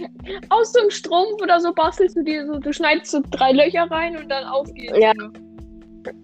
Aus 0.50 0.72
so 0.72 0.80
einem 0.80 0.90
Strumpf 0.90 1.42
oder 1.42 1.60
so 1.60 1.72
bastelst 1.72 2.16
du 2.16 2.22
dir 2.22 2.46
so, 2.46 2.58
du 2.58 2.72
schneidest 2.72 3.10
so 3.10 3.20
drei 3.30 3.52
Löcher 3.52 3.90
rein 3.90 4.16
und 4.16 4.28
dann 4.30 4.44
auf 4.44 4.72
geht's. 4.74 4.98
Ja. 4.98 5.12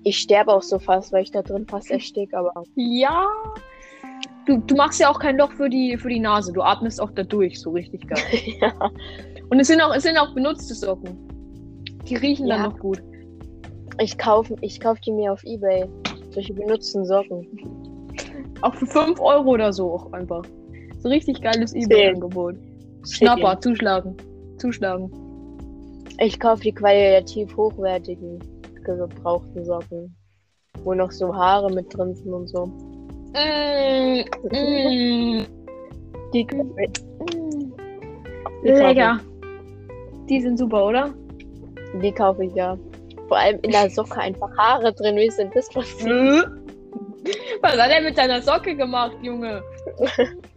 Ich 0.04 0.18
sterbe 0.18 0.52
auch 0.52 0.62
so 0.62 0.78
fast, 0.78 1.12
weil 1.12 1.22
ich 1.24 1.30
da 1.30 1.42
drin 1.42 1.66
fast 1.66 1.90
erstick, 1.90 2.32
aber 2.34 2.52
Ja. 2.76 3.26
Du, 4.46 4.58
du 4.58 4.76
machst 4.76 5.00
ja 5.00 5.10
auch 5.10 5.18
kein 5.18 5.36
Loch 5.36 5.52
für 5.52 5.68
die, 5.68 5.96
für 5.98 6.08
die 6.08 6.20
Nase. 6.20 6.52
Du 6.52 6.62
atmest 6.62 7.00
auch 7.00 7.10
da 7.10 7.24
durch, 7.24 7.60
so 7.60 7.70
richtig 7.70 8.06
geil. 8.06 8.22
ja. 8.60 8.72
Und 9.50 9.60
es 9.60 9.66
sind 9.66 9.80
auch, 9.80 9.94
es 9.94 10.04
sind 10.04 10.16
auch 10.16 10.32
benutzte 10.34 10.74
Socken. 10.74 11.18
Die 12.08 12.14
riechen 12.14 12.48
dann 12.48 12.60
Ja. 12.62 12.68
noch 12.68 12.78
gut. 12.78 13.02
Ich 14.00 14.16
kaufe 14.18 14.54
ich 14.60 14.78
kauf 14.80 15.00
die 15.00 15.12
mir 15.12 15.32
auf 15.32 15.42
Ebay. 15.44 15.86
Solche 16.30 16.54
benutzten 16.54 17.04
Socken. 17.04 17.46
Auch 18.62 18.74
für 18.74 18.86
5 18.86 19.20
Euro 19.20 19.50
oder 19.50 19.72
so 19.72 19.92
auch 19.92 20.12
einfach. 20.12 20.42
So 21.00 21.08
richtig 21.08 21.40
geiles 21.42 21.74
Ebay-Angebot. 21.74 22.56
Schnapper, 23.08 23.60
zuschlagen. 23.60 24.16
Zuschlagen. 24.58 25.10
Ich 26.18 26.40
kaufe 26.40 26.62
die 26.62 26.72
qualitativ 26.72 27.56
hochwertigen 27.56 28.38
gebrauchten 28.84 29.64
Socken. 29.64 30.14
Wo 30.82 30.94
noch 30.94 31.10
so 31.10 31.34
Haare 31.34 31.70
mit 31.72 31.96
drin 31.96 32.14
sind 32.14 32.32
und 32.32 32.48
so. 32.48 32.66
Mm, 32.66 34.24
mm, 34.50 35.46
Die, 36.32 36.44
mm. 36.44 37.72
Lecker. 38.62 39.20
Die 40.28 40.40
sind 40.40 40.58
super, 40.58 40.86
oder? 40.86 41.14
Die 42.02 42.12
kaufe 42.12 42.44
ich 42.44 42.54
ja. 42.54 42.78
Vor 43.28 43.38
allem 43.38 43.58
in 43.62 43.72
der 43.72 43.90
Socke 43.90 44.18
einfach 44.18 44.56
Haare 44.56 44.92
drin. 44.92 45.16
Wie 45.16 45.26
ist 45.26 45.38
denn 45.38 45.50
das 45.54 45.68
passiert? 45.68 46.48
Was 47.62 47.76
hat 47.76 47.90
er 47.90 48.02
mit 48.02 48.16
seiner 48.16 48.40
Socke 48.40 48.76
gemacht, 48.76 49.16
Junge? 49.22 49.62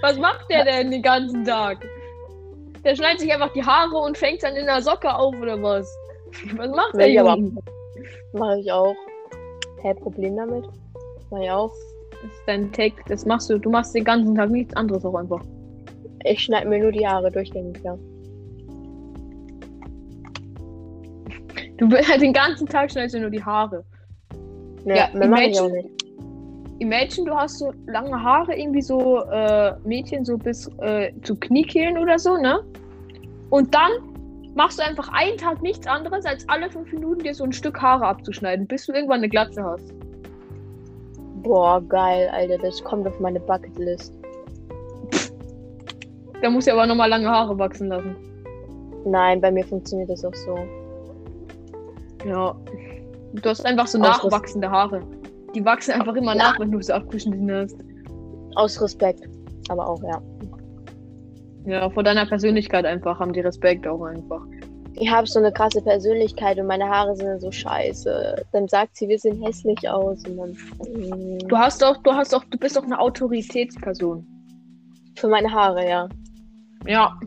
Was 0.00 0.18
macht 0.18 0.50
der 0.50 0.64
denn 0.64 0.90
den 0.90 1.02
ganzen 1.02 1.44
Tag? 1.44 1.78
Der 2.84 2.96
schneidet 2.96 3.20
sich 3.20 3.32
einfach 3.32 3.52
die 3.52 3.64
Haare 3.64 3.96
und 3.96 4.18
fängt 4.18 4.42
dann 4.42 4.56
in 4.56 4.66
der 4.66 4.82
Socke 4.82 5.14
auf 5.14 5.34
oder 5.40 5.62
was? 5.62 5.86
Was 6.56 6.70
macht 6.70 6.96
der 6.96 7.10
Junge? 7.10 7.52
Mache 8.32 8.58
ich 8.60 8.72
auch. 8.72 8.96
Hä, 9.82 9.94
Problem 9.94 10.36
damit? 10.36 10.64
Mach 11.30 11.40
ich 11.40 11.50
auch. 11.50 11.72
Das 12.10 12.30
ist 12.32 12.42
dein 12.46 12.72
Take. 12.72 12.96
Das 13.08 13.26
machst 13.26 13.50
du. 13.50 13.58
Du 13.58 13.70
machst 13.70 13.94
den 13.94 14.04
ganzen 14.04 14.34
Tag 14.34 14.50
nichts 14.50 14.74
anderes 14.74 15.04
auch 15.04 15.14
einfach. 15.14 15.42
Ich 16.24 16.40
schneide 16.44 16.68
mir 16.68 16.78
nur 16.78 16.92
die 16.92 17.06
Haare 17.06 17.30
durchgängig, 17.30 17.78
ja. 17.84 17.98
Du 21.78 21.90
willst 21.90 22.08
halt 22.10 22.22
den 22.22 22.32
ganzen 22.32 22.66
Tag 22.66 22.90
schneidest 22.90 23.16
du 23.16 23.20
nur 23.20 23.30
die 23.30 23.44
Haare. 23.44 23.84
Ne, 24.84 24.96
Ja, 24.96 25.10
mehr 25.12 25.28
mache 25.28 25.44
ich 25.44 25.60
auch 25.60 25.68
nicht. 25.68 26.01
Imagine, 26.82 27.30
du 27.30 27.36
hast 27.36 27.60
so 27.60 27.72
lange 27.86 28.20
Haare, 28.20 28.56
irgendwie 28.56 28.82
so 28.82 29.20
äh, 29.30 29.72
Mädchen 29.84 30.24
so 30.24 30.36
bis 30.36 30.68
äh, 30.78 31.12
zu 31.22 31.36
Kniekehlen 31.36 31.96
oder 31.96 32.18
so, 32.18 32.36
ne? 32.36 32.60
Und 33.50 33.72
dann 33.72 33.92
machst 34.56 34.80
du 34.80 34.82
einfach 34.82 35.08
einen 35.12 35.36
Tag 35.36 35.62
nichts 35.62 35.86
anderes, 35.86 36.26
als 36.26 36.48
alle 36.48 36.68
fünf 36.68 36.92
Minuten 36.92 37.22
dir 37.22 37.34
so 37.34 37.44
ein 37.44 37.52
Stück 37.52 37.80
Haare 37.80 38.04
abzuschneiden, 38.04 38.66
bis 38.66 38.86
du 38.86 38.92
irgendwann 38.94 39.18
eine 39.18 39.28
Glatze 39.28 39.62
hast. 39.62 39.94
Boah, 41.44 41.80
geil, 41.82 42.28
Alter. 42.32 42.58
Das 42.58 42.82
kommt 42.82 43.06
auf 43.06 43.20
meine 43.20 43.38
Bucketlist. 43.38 44.12
Da 46.42 46.50
musst 46.50 46.66
du 46.66 46.72
aber 46.72 46.86
nochmal 46.86 47.10
lange 47.10 47.28
Haare 47.28 47.56
wachsen 47.56 47.88
lassen. 47.88 48.16
Nein, 49.04 49.40
bei 49.40 49.52
mir 49.52 49.64
funktioniert 49.64 50.10
das 50.10 50.24
auch 50.24 50.34
so. 50.34 50.58
Ja. 52.26 52.56
Du 53.34 53.48
hast 53.48 53.64
einfach 53.64 53.86
so 53.86 53.98
Aus- 54.00 54.24
nachwachsende 54.24 54.68
Haare. 54.68 55.00
Die 55.54 55.64
wachsen 55.64 55.92
einfach 55.92 56.14
immer 56.14 56.34
nach, 56.34 56.58
wenn 56.58 56.70
du 56.70 56.80
sie 56.80 56.94
abgeschnitten 56.94 57.50
hast. 57.52 57.76
Aus 58.54 58.80
Respekt. 58.80 59.22
Aber 59.68 59.88
auch, 59.88 60.02
ja. 60.02 60.20
Ja, 61.66 61.90
vor 61.90 62.02
deiner 62.02 62.26
Persönlichkeit 62.26 62.84
einfach 62.84 63.20
haben 63.20 63.32
die 63.32 63.40
Respekt 63.40 63.86
auch 63.86 64.02
einfach. 64.02 64.42
Ich 64.94 65.10
habe 65.10 65.26
so 65.26 65.38
eine 65.38 65.52
krasse 65.52 65.80
Persönlichkeit 65.80 66.58
und 66.58 66.66
meine 66.66 66.88
Haare 66.88 67.16
sind 67.16 67.40
so 67.40 67.50
scheiße. 67.50 68.44
Dann 68.52 68.68
sagt 68.68 68.96
sie, 68.96 69.08
wir 69.08 69.18
sehen 69.18 69.42
hässlich 69.42 69.88
aus. 69.88 70.22
Und 70.26 70.36
dann. 70.36 70.50
mm, 70.50 71.38
Du 71.48 71.56
hast 71.56 71.80
doch, 71.80 71.96
du 72.02 72.12
hast 72.12 72.32
doch, 72.32 72.44
du 72.44 72.58
bist 72.58 72.76
doch 72.76 72.84
eine 72.84 72.98
Autoritätsperson. 72.98 74.26
Für 75.16 75.28
meine 75.28 75.50
Haare, 75.50 75.88
ja. 75.88 76.08
Ja. 76.86 77.18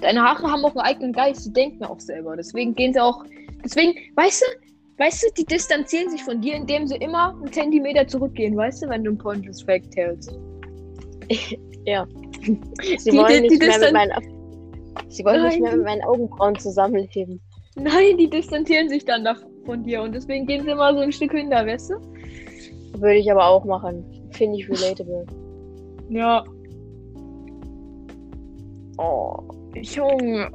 Deine 0.00 0.22
Haare 0.22 0.50
haben 0.50 0.64
auch 0.64 0.74
einen 0.76 0.80
eigenen 0.80 1.12
Geist, 1.12 1.46
die 1.46 1.52
denken 1.52 1.84
auch 1.84 2.00
selber. 2.00 2.36
Deswegen 2.36 2.74
gehen 2.74 2.92
sie 2.92 3.00
auch. 3.00 3.24
Deswegen, 3.64 3.94
weißt 4.16 4.42
du, 4.42 4.63
weißt 4.98 5.22
du, 5.24 5.26
die 5.36 5.44
distanzieren 5.44 6.10
sich 6.10 6.22
von 6.22 6.40
dir, 6.40 6.54
indem 6.54 6.86
sie 6.86 6.96
immer 6.96 7.30
einen 7.30 7.52
Zentimeter 7.52 8.06
zurückgehen, 8.06 8.56
weißt 8.56 8.82
du, 8.84 8.88
wenn 8.88 9.04
du 9.04 9.10
ein 9.12 9.18
Pointless 9.18 9.62
Fact 9.62 9.94
hältst. 9.96 10.36
Ja. 11.86 12.06
Sie 12.40 13.10
Die- 13.10 13.16
wollen 13.18 13.34
die- 13.34 13.40
nicht 13.42 13.60
die 13.62 13.66
mehr 13.66 13.78
mit 13.78 13.92
meinen. 13.92 14.12
Sie 15.10 15.22
wollen 15.22 15.42
nicht 15.44 15.60
mehr 15.60 15.76
mit 15.76 15.84
meinen 15.84 16.02
Augenbrauen 16.04 16.58
zusammenleben. 16.58 17.38
Nein, 17.76 18.16
die 18.16 18.30
distanzieren 18.30 18.88
sich 18.88 19.04
dann 19.04 19.22
da 19.24 19.36
von 19.66 19.82
dir 19.82 20.00
und 20.00 20.14
deswegen 20.14 20.46
gehen 20.46 20.62
sie 20.64 20.70
immer 20.70 20.94
so 20.94 21.00
ein 21.00 21.12
Stück 21.12 21.32
hinter, 21.32 21.66
weißt 21.66 21.90
du? 21.90 21.94
Würde 23.00 23.16
ich 23.16 23.30
aber 23.30 23.44
auch 23.46 23.66
machen. 23.66 24.02
Finde 24.30 24.56
ich 24.58 24.66
relatable. 24.70 25.26
Ja. 26.08 26.42
Oh, 28.96 29.36
Junge. 29.74 30.50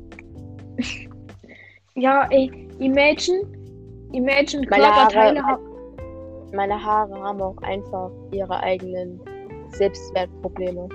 Ja, 1.96 2.28
ey, 2.32 2.50
imagine, 2.80 3.42
imagine 4.12 4.66
Meine 4.70 4.84
Körperteile 4.84 5.42
Haare- 5.42 5.48
haben. 5.48 5.64
Meine 6.54 6.84
Haare 6.84 7.14
haben 7.22 7.42
auch 7.42 7.58
einfach 7.62 8.10
ihre 8.32 8.60
eigenen 8.62 9.20
Selbstwertprobleme. 9.70 10.90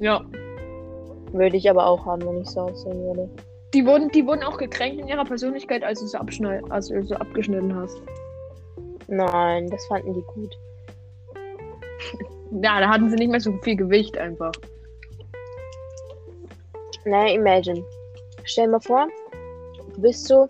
Ja. 0.00 0.24
Würde 1.32 1.56
ich 1.56 1.68
aber 1.68 1.86
auch 1.86 2.06
haben, 2.06 2.22
wenn 2.22 2.40
ich 2.42 2.48
so 2.48 2.60
aussehen 2.60 3.00
würde. 3.02 3.28
Die 3.74 3.84
wurden, 3.84 4.08
die 4.10 4.24
wurden 4.26 4.42
auch 4.44 4.56
gekränkt 4.56 5.00
in 5.00 5.08
ihrer 5.08 5.24
Persönlichkeit, 5.24 5.82
als 5.82 6.00
du 6.00 6.06
sie 6.06 6.18
abschneid, 6.18 6.62
als 6.70 6.88
du 6.88 7.04
sie 7.04 7.16
abgeschnitten 7.16 7.74
hast. 7.74 8.00
Nein, 9.08 9.68
das 9.68 9.84
fanden 9.86 10.14
die 10.14 10.22
gut. 10.22 10.56
Ja, 12.62 12.80
da 12.80 12.88
hatten 12.88 13.10
sie 13.10 13.16
nicht 13.16 13.30
mehr 13.30 13.40
so 13.40 13.52
viel 13.62 13.76
Gewicht 13.76 14.16
einfach. 14.16 14.52
Naja, 17.04 17.34
imagine. 17.34 17.84
Stell 18.44 18.66
dir 18.66 18.72
mal 18.72 18.80
vor, 18.80 19.06
du 19.94 20.00
bist 20.00 20.26
so, 20.26 20.46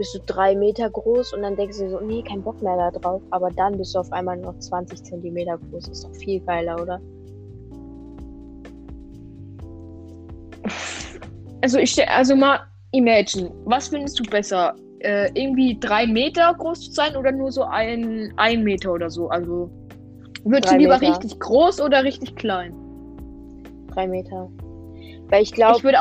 bist 0.00 0.14
du 0.14 0.18
drei 0.20 0.56
Meter 0.56 0.88
groß 0.88 1.34
und 1.34 1.42
dann 1.42 1.56
denkst 1.56 1.76
du 1.76 1.90
so, 1.90 2.00
nee, 2.00 2.22
kein 2.22 2.42
Bock 2.42 2.62
mehr 2.62 2.74
da 2.74 2.90
drauf. 2.90 3.20
Aber 3.28 3.50
dann 3.50 3.76
bist 3.76 3.94
du 3.94 3.98
auf 3.98 4.10
einmal 4.12 4.38
noch 4.38 4.58
20 4.58 5.04
Zentimeter 5.04 5.58
groß. 5.58 5.88
Ist 5.88 6.04
doch 6.04 6.14
viel 6.14 6.40
geiler, 6.40 6.80
oder? 6.80 6.98
Also 11.62 11.78
ich 11.78 12.08
also 12.08 12.34
mal 12.34 12.60
imagine, 12.92 13.52
was 13.66 13.88
findest 13.88 14.18
du 14.18 14.22
besser? 14.22 14.74
Äh, 15.00 15.30
irgendwie 15.34 15.78
drei 15.78 16.06
Meter 16.06 16.54
groß 16.54 16.86
zu 16.86 16.92
sein 16.92 17.14
oder 17.14 17.32
nur 17.32 17.52
so 17.52 17.64
ein, 17.64 18.32
ein 18.38 18.64
Meter 18.64 18.94
oder 18.94 19.10
so? 19.10 19.28
Also 19.28 19.70
würdest 20.44 20.72
Drei 20.72 20.76
du 20.78 20.84
lieber 20.84 20.98
Meter. 20.98 21.12
richtig 21.12 21.38
groß 21.38 21.82
oder 21.82 22.02
richtig 22.02 22.34
klein? 22.36 22.74
Drei 23.92 24.06
Meter. 24.06 24.48
Weil 25.28 25.42
ich 25.42 25.52
glaube, 25.52 25.76
Ich 25.76 25.84
würde 25.84 25.98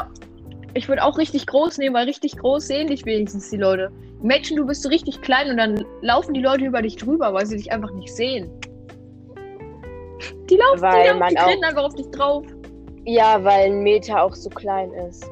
ich 0.74 0.88
würd 0.88 1.02
auch 1.02 1.18
richtig 1.18 1.48
groß 1.48 1.78
nehmen, 1.78 1.96
weil 1.96 2.06
richtig 2.06 2.38
groß 2.38 2.68
sehen 2.68 2.88
dich 2.88 3.06
wenigstens 3.06 3.50
die 3.50 3.58
Leute. 3.58 3.92
Imagine, 4.22 4.62
du 4.62 4.68
bist 4.68 4.84
so 4.84 4.90
richtig 4.90 5.22
klein 5.22 5.50
und 5.50 5.58
dann 5.58 5.86
laufen 6.02 6.34
die 6.34 6.42
Leute 6.42 6.66
über 6.66 6.82
dich 6.82 6.98
drüber, 6.98 7.34
weil 7.34 7.46
sie 7.46 7.58
dich 7.58 7.72
einfach 7.72 7.92
nicht 7.94 8.14
sehen. 8.14 8.50
Die 10.50 10.58
laufen, 10.58 10.82
Weil 10.82 11.04
die, 11.04 11.08
laufen, 11.08 11.20
man 11.20 11.30
die 11.30 11.36
treten 11.36 11.64
einfach 11.64 11.84
auf 11.84 11.96
dich 11.96 12.10
drauf. 12.12 12.46
ja, 13.06 13.44
weil 13.44 13.72
ein 13.72 13.84
Meter 13.84 14.22
auch 14.22 14.36
so 14.36 14.50
klein 14.50 14.92
ist. 14.94 15.26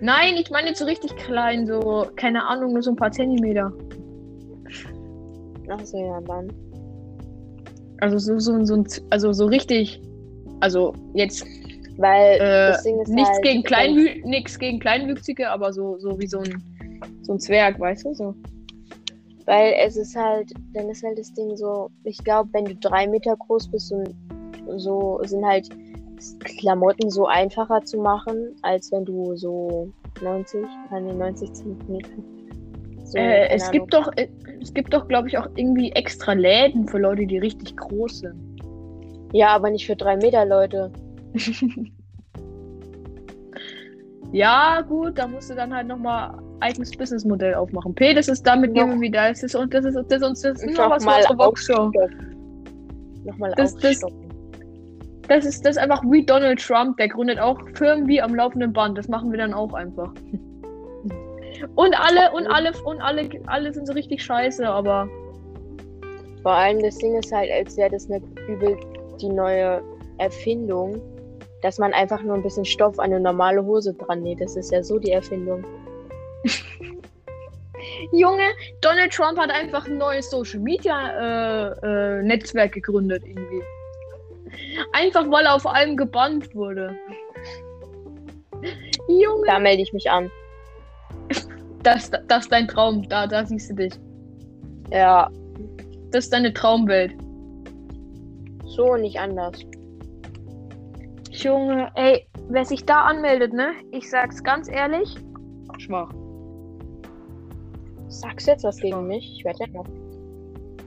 Nein, 0.00 0.36
ich 0.36 0.50
meine 0.50 0.68
jetzt 0.68 0.78
so 0.78 0.84
richtig 0.84 1.16
klein, 1.16 1.66
so, 1.66 2.06
keine 2.16 2.46
Ahnung, 2.46 2.72
nur 2.74 2.82
so 2.82 2.90
ein 2.90 2.96
paar 2.96 3.10
Zentimeter. 3.10 3.72
Ach 5.68 5.80
so, 5.84 5.98
ja, 5.98 6.20
dann. 6.20 6.52
Also 8.00 8.18
so, 8.18 8.38
so, 8.38 8.62
so, 8.64 8.84
also 9.10 9.32
so 9.32 9.46
richtig. 9.46 10.00
Also 10.60 10.92
jetzt 11.14 11.46
Weil 11.98 12.34
äh, 12.34 12.68
das 12.68 12.82
Ding 12.82 13.00
ist 13.00 13.08
nichts 13.08 13.30
halt, 13.30 13.42
gegen 13.42 13.62
Kleinwü 13.62 14.20
nichts 14.24 14.58
gegen 14.58 14.78
Kleinwüchsige, 14.80 15.50
aber 15.50 15.72
so, 15.72 15.98
so 15.98 16.18
wie 16.18 16.26
so 16.26 16.40
ein, 16.40 16.62
so 17.22 17.32
ein 17.32 17.40
Zwerg, 17.40 17.80
weißt 17.80 18.04
du? 18.04 18.14
So. 18.14 18.34
Weil 19.46 19.74
es 19.78 19.96
ist 19.96 20.14
halt, 20.16 20.52
dann 20.74 20.88
ist 20.90 21.02
halt 21.02 21.18
das 21.18 21.32
Ding 21.32 21.56
so, 21.56 21.90
ich 22.04 22.18
glaube, 22.18 22.50
wenn 22.52 22.64
du 22.64 22.74
drei 22.76 23.06
Meter 23.06 23.36
groß 23.36 23.70
bist 23.70 23.92
und 23.92 24.14
so 24.76 25.20
sind 25.24 25.44
halt 25.44 25.68
Klamotten 26.60 27.10
so 27.10 27.26
einfacher 27.26 27.82
zu 27.84 27.98
machen, 27.98 28.56
als 28.62 28.90
wenn 28.92 29.04
du 29.04 29.36
so 29.36 29.92
90, 30.20 30.64
keine 30.88 31.14
90 31.14 31.52
Zentimeter. 31.52 32.08
So, 33.04 33.18
Äh, 33.18 33.22
keine 33.22 33.50
es 33.50 33.70
gibt 33.70 33.94
doch, 33.94 34.10
äh, 34.16 34.28
es 34.60 34.74
gibt 34.74 34.92
doch, 34.92 35.06
glaube 35.06 35.28
ich, 35.28 35.38
auch 35.38 35.48
irgendwie 35.54 35.92
extra 35.92 36.32
Läden 36.32 36.88
für 36.88 36.98
Leute, 36.98 37.26
die 37.26 37.38
richtig 37.38 37.76
groß 37.76 38.20
sind. 38.20 38.60
Ja, 39.32 39.48
aber 39.48 39.70
nicht 39.70 39.86
für 39.86 39.96
drei 39.96 40.16
Meter 40.16 40.44
Leute. 40.44 40.90
Ja, 44.32 44.80
gut, 44.82 45.18
da 45.18 45.26
musst 45.26 45.50
du 45.50 45.54
dann 45.54 45.74
halt 45.74 45.86
nochmal 45.86 46.36
eigenes 46.60 46.90
Businessmodell 46.90 47.54
aufmachen. 47.54 47.94
P, 47.94 48.12
das 48.12 48.28
ist 48.28 48.42
damit 48.42 48.74
gehen 48.74 48.90
wir 48.90 49.00
wieder. 49.00 49.28
Das 49.28 49.42
ist, 49.42 49.54
und 49.54 49.72
das 49.72 49.84
ist, 49.84 49.96
das 50.08 50.22
uns 50.22 50.42
das 50.42 50.62
ist 50.62 50.76
Noch 50.76 50.90
was 50.90 51.04
mal 51.04 51.22
Boxshow. 51.36 51.90
Nochmal 53.24 53.52
Das- 53.56 53.74
das-. 53.76 54.00
Das 55.28 55.44
ist, 55.44 55.66
das 55.66 55.76
einfach 55.76 56.02
wie 56.04 56.24
Donald 56.24 56.60
Trump, 56.60 56.96
der 56.98 57.08
gründet 57.08 57.40
auch 57.40 57.60
Firmen 57.74 58.06
wie 58.06 58.22
am 58.22 58.34
laufenden 58.34 58.72
Band. 58.72 58.96
Das 58.96 59.08
machen 59.08 59.32
wir 59.32 59.38
dann 59.38 59.54
auch 59.54 59.72
einfach. 59.74 60.12
Und 61.74 61.98
alle, 61.98 62.30
und 62.32 62.46
alle, 62.46 62.70
und 62.84 63.00
alle, 63.00 63.28
alle 63.46 63.72
sind 63.72 63.86
so 63.86 63.92
richtig 63.92 64.22
scheiße, 64.22 64.68
aber 64.68 65.08
Vor 66.42 66.52
allem 66.52 66.80
das 66.80 66.96
Ding 66.98 67.16
ist 67.16 67.32
halt, 67.32 67.50
als 67.50 67.76
wäre 67.76 67.90
das 67.90 68.08
eine 68.08 68.22
übel 68.46 68.76
die 69.20 69.28
neue 69.28 69.82
Erfindung, 70.18 71.00
dass 71.62 71.78
man 71.78 71.92
einfach 71.92 72.22
nur 72.22 72.34
ein 72.34 72.42
bisschen 72.42 72.64
Stoff 72.64 72.98
an 72.98 73.06
eine 73.06 73.20
normale 73.20 73.64
Hose 73.64 73.94
dran 73.94 74.22
näht. 74.22 74.40
Das 74.40 74.56
ist 74.56 74.70
ja 74.72 74.82
so 74.82 74.98
die 74.98 75.12
Erfindung. 75.12 75.64
Junge, 78.12 78.48
Donald 78.80 79.12
Trump 79.12 79.38
hat 79.38 79.50
einfach 79.50 79.86
ein 79.86 79.98
neues 79.98 80.30
Social 80.30 80.60
Media 80.60 81.72
äh, 81.72 82.18
äh, 82.18 82.22
Netzwerk 82.22 82.72
gegründet 82.72 83.22
irgendwie. 83.26 83.62
Einfach 84.92 85.30
weil 85.30 85.44
er 85.44 85.54
auf 85.54 85.66
allem 85.66 85.96
gebannt 85.96 86.54
wurde. 86.54 86.96
Junge, 89.08 89.46
Da 89.46 89.58
melde 89.58 89.82
ich 89.82 89.92
mich 89.92 90.10
an. 90.10 90.30
das, 91.82 92.10
das 92.28 92.44
ist 92.44 92.52
dein 92.52 92.68
Traum. 92.68 93.08
Da, 93.08 93.26
da 93.26 93.44
siehst 93.44 93.70
du 93.70 93.74
dich. 93.74 93.92
Ja, 94.90 95.30
Das 96.10 96.24
ist 96.24 96.32
deine 96.32 96.52
Traumwelt. 96.52 97.12
so 98.66 98.92
und 98.92 99.02
nicht 99.02 99.18
anders. 99.18 99.58
Junge, 101.42 101.90
ey, 101.94 102.26
wer 102.48 102.64
sich 102.64 102.84
da 102.84 103.02
anmeldet, 103.02 103.52
ne? 103.52 103.72
Ich 103.92 104.08
sag's 104.08 104.42
ganz 104.42 104.68
ehrlich. 104.68 105.14
Schwach. 105.78 106.10
Sagst 108.08 108.46
du 108.46 108.52
jetzt 108.52 108.64
was 108.64 108.78
gegen 108.78 109.06
mich? 109.06 109.38
Ich 109.38 109.44
werde 109.44 109.58
ja 109.60 109.66
noch. 109.68 109.86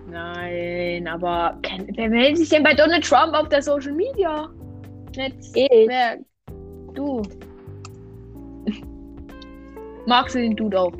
Nein, 0.09 1.07
aber 1.07 1.57
kenn, 1.61 1.87
wer 1.95 2.09
meldet 2.09 2.37
sich 2.37 2.49
denn 2.49 2.63
bei 2.63 2.73
Donald 2.73 3.05
Trump 3.05 3.35
auf 3.35 3.49
der 3.49 3.61
Social 3.61 3.93
Media? 3.93 4.49
Netz. 5.15 5.51
Ich. 5.53 5.69
Wer? 5.69 6.17
Du. 6.95 7.21
Magst 10.07 10.33
du 10.33 10.39
den 10.39 10.55
Dude 10.55 10.79
auch? 10.79 10.93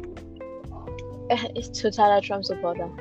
Ich 1.55 1.71
totaler 1.71 2.21
Trump-Supporter. 2.21 2.89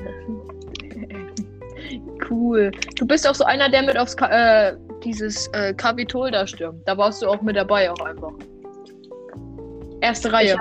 Cool. 2.29 2.71
Du 2.97 3.07
bist 3.07 3.27
auch 3.27 3.35
so 3.35 3.45
einer, 3.45 3.71
der 3.71 3.83
mit 3.83 3.97
aufs 3.97 4.15
Ka 4.15 4.27
äh, 4.29 4.77
dieses 5.05 5.49
äh, 5.49 5.73
Kapitol 5.75 6.31
da 6.31 6.47
stürmt. 6.47 6.87
Da 6.87 6.97
warst 6.97 7.23
du 7.23 7.29
auch 7.29 7.41
mit 7.43 7.57
dabei 7.57 7.91
auch 7.91 8.01
einfach. 8.01 8.33
Erste 10.01 10.33
Reihe. 10.33 10.57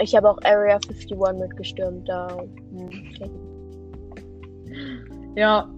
Ich 0.00 0.14
habe 0.14 0.28
hab 0.28 0.38
auch 0.38 0.44
Area 0.44 0.76
51 0.76 1.16
mitgestürmt. 1.38 2.08
Da. 2.08 2.26
Okay. 2.26 3.30
Ja. 5.36 5.70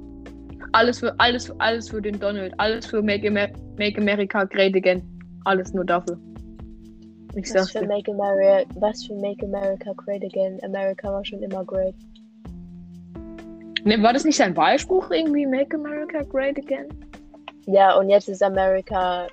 Alles 0.73 0.99
für 0.99 1.15
alles 1.19 1.53
alles 1.59 1.89
für 1.91 2.01
den 2.01 2.19
Donald. 2.19 2.53
Alles 2.59 2.87
für 2.87 3.03
Make, 3.03 3.29
Amer 3.29 3.49
Make 3.79 4.01
America 4.01 4.45
Great 4.45 4.75
Again. 4.75 5.03
Alles 5.45 5.73
nur 5.73 5.85
dafür. 5.85 6.19
Ich 7.35 7.53
Was 7.55 7.71
für. 7.71 7.87
Make 7.87 8.11
America, 8.11 8.69
was 8.81 9.05
für 9.05 9.15
Make 9.15 9.45
America 9.45 9.93
Great 9.97 10.25
Again? 10.25 10.59
America 10.65 11.13
war 11.13 11.25
schon 11.25 11.43
immer 11.43 11.65
great. 11.65 11.95
Ne, 13.85 14.03
war 14.03 14.13
das 14.13 14.25
nicht 14.25 14.37
sein 14.37 14.57
Wahlspruch 14.57 15.11
irgendwie? 15.11 15.47
Make 15.47 15.77
America 15.77 16.23
Great 16.23 16.59
Again? 16.59 16.89
Ja, 17.67 17.99
und 17.99 18.09
jetzt 18.09 18.29
ist 18.29 18.43
Amerika. 18.43 19.27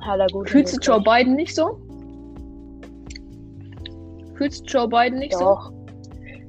Hat 0.00 0.20
er 0.20 0.26
gut 0.28 0.48
Fühlst 0.48 0.74
du 0.76 0.80
Joe. 0.80 1.02
Biden 1.02 1.34
nicht 1.34 1.54
so? 1.54 1.78
Fühlst 4.36 4.62
du 4.62 4.78
Joe 4.78 4.88
Biden 4.88 5.18
nicht 5.18 5.34
so? 5.34 5.40
Doch. 5.40 5.72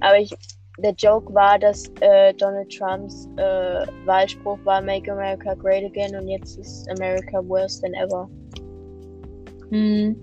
Aber 0.01 0.19
ich, 0.19 0.31
der 0.77 0.93
Joke 0.93 1.33
war, 1.33 1.57
dass 1.57 1.91
äh, 2.01 2.33
Donald 2.35 2.71
Trumps 2.77 3.27
äh, 3.37 3.85
Wahlspruch 4.05 4.59
war 4.63 4.81
Make 4.81 5.11
America 5.11 5.55
Great 5.55 5.83
Again 5.85 6.15
und 6.15 6.27
jetzt 6.27 6.57
ist 6.59 6.87
America 6.91 7.41
worse 7.47 7.81
than 7.81 7.93
ever. 7.95 8.29
Hm. 9.71 10.15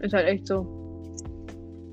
Ist 0.00 0.14
halt 0.14 0.26
echt 0.26 0.46
so. 0.46 0.75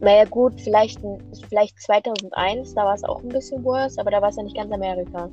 Naja 0.04 0.26
gut, 0.26 0.60
vielleicht, 0.60 1.00
vielleicht 1.48 1.82
2001, 1.82 2.76
da 2.76 2.84
war 2.84 2.94
es 2.94 3.06
auch 3.06 3.24
ein 3.24 3.30
bisschen 3.30 3.64
worse, 3.64 4.00
aber 4.02 4.12
da 4.12 4.22
war 4.22 4.30
es 4.30 4.36
ja 4.36 4.44
nicht 4.44 4.58
ganz 4.58 4.70
Amerika. 4.74 5.30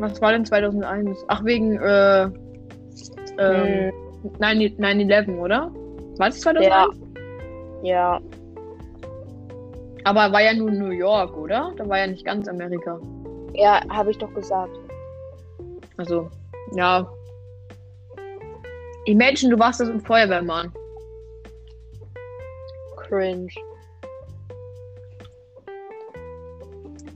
Was 0.00 0.20
war 0.20 0.32
denn 0.32 0.44
2001? 0.44 1.24
Ach, 1.28 1.42
wegen 1.44 1.78
äh, 1.78 2.24
ähm, 3.38 3.92
9 4.38 4.58
9-11, 4.58 5.38
oder? 5.38 5.72
War 6.18 6.28
das 6.28 6.40
2001? 6.40 6.70
Ja. 6.70 6.88
Ja, 7.82 8.20
Aber 10.04 10.30
war 10.30 10.42
ja 10.42 10.52
nur 10.52 10.70
New 10.70 10.90
York, 10.90 11.34
oder? 11.38 11.72
Da 11.78 11.88
war 11.88 11.98
ja 11.98 12.06
nicht 12.06 12.26
ganz 12.26 12.48
Amerika. 12.48 13.00
ja, 13.54 13.80
habe 13.88 14.10
ich 14.10 14.18
doch 14.18 14.32
gesagt. 14.34 14.76
Also, 15.96 16.28
ja. 16.72 17.10
Imagine, 19.06 19.54
du 19.54 19.58
warst 19.58 19.80
das 19.80 19.88
ein 19.88 20.00
Feuerwehrmann. 20.00 20.70
Cringe. 22.96 23.50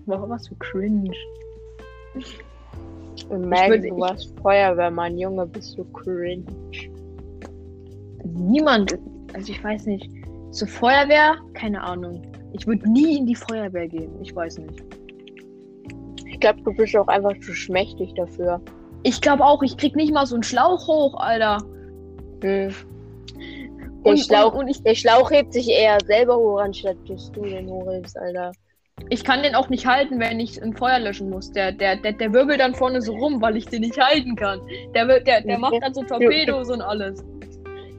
Wow, 0.06 0.28
was 0.28 0.48
für 0.48 0.54
cringe. 0.56 1.10
Und 3.28 3.46
würd- 3.52 3.88
du 3.88 3.98
warst 3.98 4.32
Feuerwehrmann, 4.40 5.16
Junge, 5.18 5.46
bist 5.46 5.78
du 5.78 5.84
cringe. 5.84 6.44
Niemand, 8.24 8.98
also 9.34 9.52
ich 9.52 9.62
weiß 9.62 9.86
nicht. 9.86 10.10
Zur 10.50 10.68
Feuerwehr? 10.68 11.36
Keine 11.54 11.82
Ahnung. 11.82 12.22
Ich 12.52 12.66
würde 12.66 12.88
nie 12.90 13.18
in 13.18 13.26
die 13.26 13.34
Feuerwehr 13.34 13.88
gehen. 13.88 14.10
Ich 14.22 14.34
weiß 14.34 14.58
nicht. 14.58 14.82
Ich 16.26 16.40
glaube, 16.40 16.60
du 16.62 16.72
bist 16.74 16.96
auch 16.96 17.08
einfach 17.08 17.32
zu 17.40 17.52
schmächtig 17.54 18.14
dafür. 18.14 18.60
Ich 19.02 19.20
glaube 19.20 19.44
auch, 19.44 19.62
ich 19.62 19.76
krieg 19.76 19.96
nicht 19.96 20.12
mal 20.12 20.26
so 20.26 20.36
einen 20.36 20.42
Schlauch 20.42 20.86
hoch, 20.86 21.14
Alter. 21.18 21.58
Hm. 22.42 22.72
Der, 24.04 24.12
Und, 24.12 24.18
Schlauch, 24.18 24.52
und, 24.52 24.60
und 24.60 24.68
ich, 24.68 24.82
der 24.82 24.94
Schlauch 24.94 25.30
hebt 25.30 25.52
sich 25.52 25.68
eher 25.68 25.98
selber 26.06 26.36
hoch, 26.36 26.58
anstatt 26.60 26.96
dass 27.08 27.32
du 27.32 27.42
den 27.42 27.68
hochhebst, 27.68 28.16
Alter. 28.18 28.52
Ich 29.10 29.24
kann 29.24 29.42
den 29.42 29.54
auch 29.54 29.68
nicht 29.68 29.86
halten, 29.86 30.18
wenn 30.18 30.40
ich 30.40 30.62
ein 30.62 30.76
Feuer 30.76 30.98
löschen 30.98 31.30
muss. 31.30 31.50
Der, 31.52 31.72
der, 31.72 31.96
der, 31.96 32.12
der 32.12 32.32
wirbelt 32.32 32.60
dann 32.60 32.74
vorne 32.74 33.00
so 33.00 33.14
rum, 33.14 33.40
weil 33.40 33.56
ich 33.56 33.66
den 33.66 33.82
nicht 33.82 33.98
halten 33.98 34.36
kann. 34.36 34.60
Der, 34.94 35.20
der, 35.20 35.40
der 35.42 35.58
macht 35.58 35.82
dann 35.82 35.94
so 35.94 36.02
Torpedos 36.02 36.70
und 36.70 36.80
alles. 36.80 37.24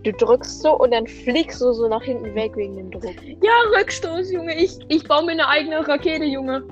Du 0.04 0.12
drückst 0.12 0.62
so 0.62 0.78
und 0.78 0.92
dann 0.92 1.08
fliegst 1.08 1.62
du 1.62 1.74
so 1.74 1.88
nach 1.88 2.04
hinten 2.04 2.34
weg 2.36 2.56
wegen 2.56 2.76
dem 2.76 2.92
Druck. 2.92 3.16
Ja, 3.42 3.80
Rückstoß, 3.80 4.32
Junge. 4.32 4.56
Ich, 4.56 4.78
ich 4.90 5.04
baue 5.04 5.26
mir 5.26 5.32
eine 5.32 5.48
eigene 5.48 5.88
Rakete, 5.88 6.26
Junge. 6.26 6.64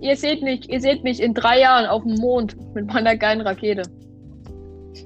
Ihr 0.00 0.16
seht 0.16 0.42
mich, 0.42 0.68
ihr 0.68 0.80
seht 0.80 1.04
mich 1.04 1.20
in 1.20 1.34
drei 1.34 1.60
Jahren 1.60 1.86
auf 1.86 2.02
dem 2.02 2.14
Mond 2.16 2.56
mit 2.74 2.92
meiner 2.92 3.16
geilen 3.16 3.40
Rakete. 3.40 3.82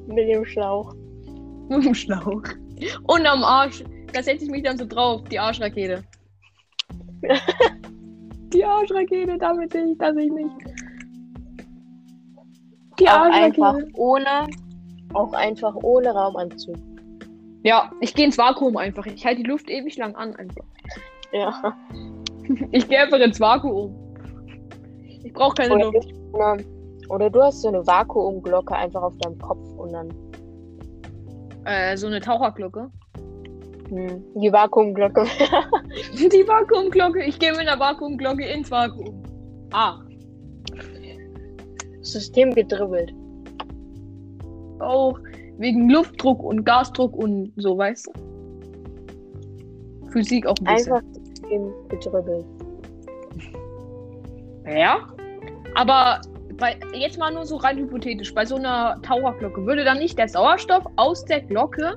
Mit 0.06 0.28
dem 0.28 0.44
Schlauch. 0.44 0.94
Mit 1.68 1.84
dem 1.84 1.94
Schlauch. 1.94 2.42
Und 3.06 3.26
am 3.26 3.42
Arsch. 3.42 3.84
Da 4.12 4.22
setze 4.22 4.44
ich 4.44 4.50
mich 4.50 4.62
dann 4.62 4.78
so 4.78 4.86
drauf, 4.86 5.24
die 5.24 5.38
Arschrakete. 5.38 6.02
die 8.52 8.64
Arschrakete, 8.64 9.38
damit 9.38 9.74
ich, 9.74 9.98
dass 9.98 10.16
ich 10.16 10.30
mich. 10.30 10.46
Die 12.98 13.08
Auch 13.08 13.30
einfach 13.30 13.76
ohne, 13.94 14.46
auch 15.12 15.32
einfach 15.32 15.74
ohne 15.76 16.10
Raumanzug. 16.10 16.76
Ja, 17.62 17.90
ich 18.00 18.14
gehe 18.14 18.26
ins 18.26 18.38
Vakuum 18.38 18.76
einfach. 18.76 19.04
Ich 19.06 19.26
halte 19.26 19.42
die 19.42 19.48
Luft 19.48 19.68
ewig 19.68 19.96
lang 19.96 20.14
an 20.14 20.34
einfach. 20.36 20.64
Ja. 21.32 21.76
Ich 22.70 22.88
gehe 22.88 23.00
einfach 23.00 23.18
ins 23.18 23.40
Vakuum. 23.40 23.92
Ich 25.24 25.32
brauche 25.32 25.56
keine 25.56 25.74
Oder, 25.74 25.90
Luft. 25.90 26.14
oder, 26.32 26.56
oder 27.08 27.28
du 27.28 27.42
hast 27.42 27.62
so 27.62 27.66
eine 27.66 27.84
Vakuumglocke 27.84 28.72
einfach 28.72 29.02
auf 29.02 29.18
deinem 29.18 29.36
Kopf 29.40 29.66
und 29.76 29.92
dann. 29.92 30.14
Äh, 31.64 31.96
so 31.96 32.06
eine 32.06 32.20
Taucherglocke. 32.20 32.88
Hm. 33.88 34.24
Die 34.34 34.52
Vakuumglocke. 34.52 35.24
Die 36.14 36.46
Vakuumglocke. 36.46 37.22
Ich 37.24 37.38
gehe 37.38 37.52
mit 37.52 37.60
einer 37.60 37.78
Vakuumglocke 37.78 38.44
ins 38.44 38.70
Vakuum. 38.70 39.22
Ah. 39.72 39.98
System 42.02 42.54
gedribbelt. 42.54 43.12
Auch 44.78 45.18
wegen 45.58 45.88
Luftdruck 45.90 46.42
und 46.42 46.64
Gasdruck 46.64 47.16
und 47.16 47.52
so, 47.56 47.78
weißt 47.78 48.08
du? 48.08 48.12
Physik 50.10 50.46
auch 50.46 50.54
ein 50.60 50.74
bisschen. 50.74 50.92
Einfach 50.92 51.06
System 51.24 51.72
gedribbelt. 51.88 52.44
Ja. 54.66 55.08
Aber 55.74 56.20
bei, 56.58 56.76
jetzt 56.94 57.18
mal 57.18 57.32
nur 57.32 57.44
so 57.44 57.56
rein 57.56 57.78
hypothetisch, 57.78 58.34
bei 58.34 58.44
so 58.44 58.56
einer 58.56 59.00
Taucherglocke 59.02 59.66
würde 59.66 59.84
dann 59.84 59.98
nicht 59.98 60.18
der 60.18 60.28
Sauerstoff 60.28 60.84
aus 60.96 61.24
der 61.24 61.40
Glocke 61.42 61.96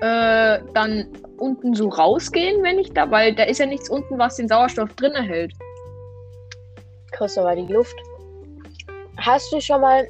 äh, 0.00 0.60
dann 0.74 1.06
unten 1.38 1.74
so 1.74 1.88
rausgehen, 1.88 2.62
wenn 2.62 2.78
ich 2.78 2.92
da, 2.92 3.10
weil 3.10 3.34
da 3.34 3.44
ist 3.44 3.58
ja 3.58 3.66
nichts 3.66 3.88
unten, 3.88 4.18
was 4.18 4.36
den 4.36 4.48
Sauerstoff 4.48 4.92
drin 4.94 5.12
erhält. 5.12 5.52
Christopher, 7.12 7.54
die 7.54 7.72
Luft. 7.72 7.96
Hast 9.18 9.52
du 9.52 9.60
schon 9.60 9.80
mal, 9.80 10.06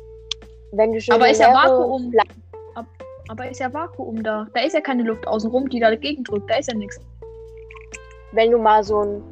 wenn 0.72 0.92
du 0.92 1.00
schon 1.00 1.14
Aber 1.14 1.28
ist 1.28 1.40
ja 1.40 1.52
Vakuum. 1.52 2.12
Aber 3.28 3.50
ist 3.50 3.60
ja 3.60 3.72
Vakuum 3.72 4.22
da. 4.22 4.46
Da 4.54 4.60
ist 4.62 4.74
ja 4.74 4.80
keine 4.80 5.02
Luft 5.04 5.26
außenrum, 5.26 5.68
die 5.68 5.80
da 5.80 5.90
dagegen 5.90 6.24
drückt. 6.24 6.50
Da 6.50 6.56
ist 6.56 6.70
ja 6.70 6.76
nichts. 6.76 7.00
wenn 8.32 8.50
du 8.50 8.58
mal 8.58 8.82
so 8.82 9.00
ein, 9.00 9.22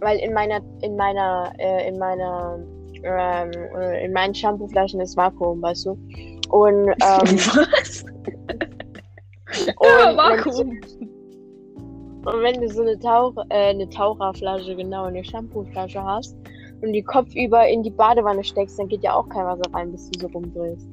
weil 0.00 0.18
in 0.18 0.32
meiner, 0.32 0.60
in 0.82 0.96
meiner, 0.96 1.52
äh, 1.58 1.88
in 1.88 1.98
meiner, 1.98 2.58
ähm, 3.02 3.50
äh, 3.76 4.04
in 4.04 4.12
meinen 4.12 4.34
Shampooflaschen 4.34 5.00
ist 5.00 5.16
Vakuum, 5.16 5.62
weißt 5.62 5.86
du? 5.86 5.90
Und, 6.50 6.88
ähm, 6.88 6.96
Was? 7.00 8.04
und, 9.78 10.16
Vakuum. 10.16 10.80
und 12.24 12.42
wenn 12.42 12.60
du 12.60 12.68
so 12.68 12.82
eine 12.82 12.98
Tauch, 12.98 13.34
äh, 13.48 13.70
eine 13.70 13.88
Taucherflasche, 13.88 14.76
genau, 14.76 15.04
eine 15.04 15.24
Shampooflasche 15.24 16.02
hast 16.02 16.36
und 16.82 16.92
die 16.92 17.02
kopfüber 17.02 17.66
in 17.68 17.82
die 17.82 17.90
Badewanne 17.90 18.44
steckst, 18.44 18.78
dann 18.78 18.88
geht 18.88 19.02
ja 19.02 19.14
auch 19.14 19.28
kein 19.28 19.44
Wasser 19.44 19.72
rein, 19.72 19.92
bis 19.92 20.10
du 20.10 20.20
so 20.20 20.26
rumdrehst. 20.28 20.88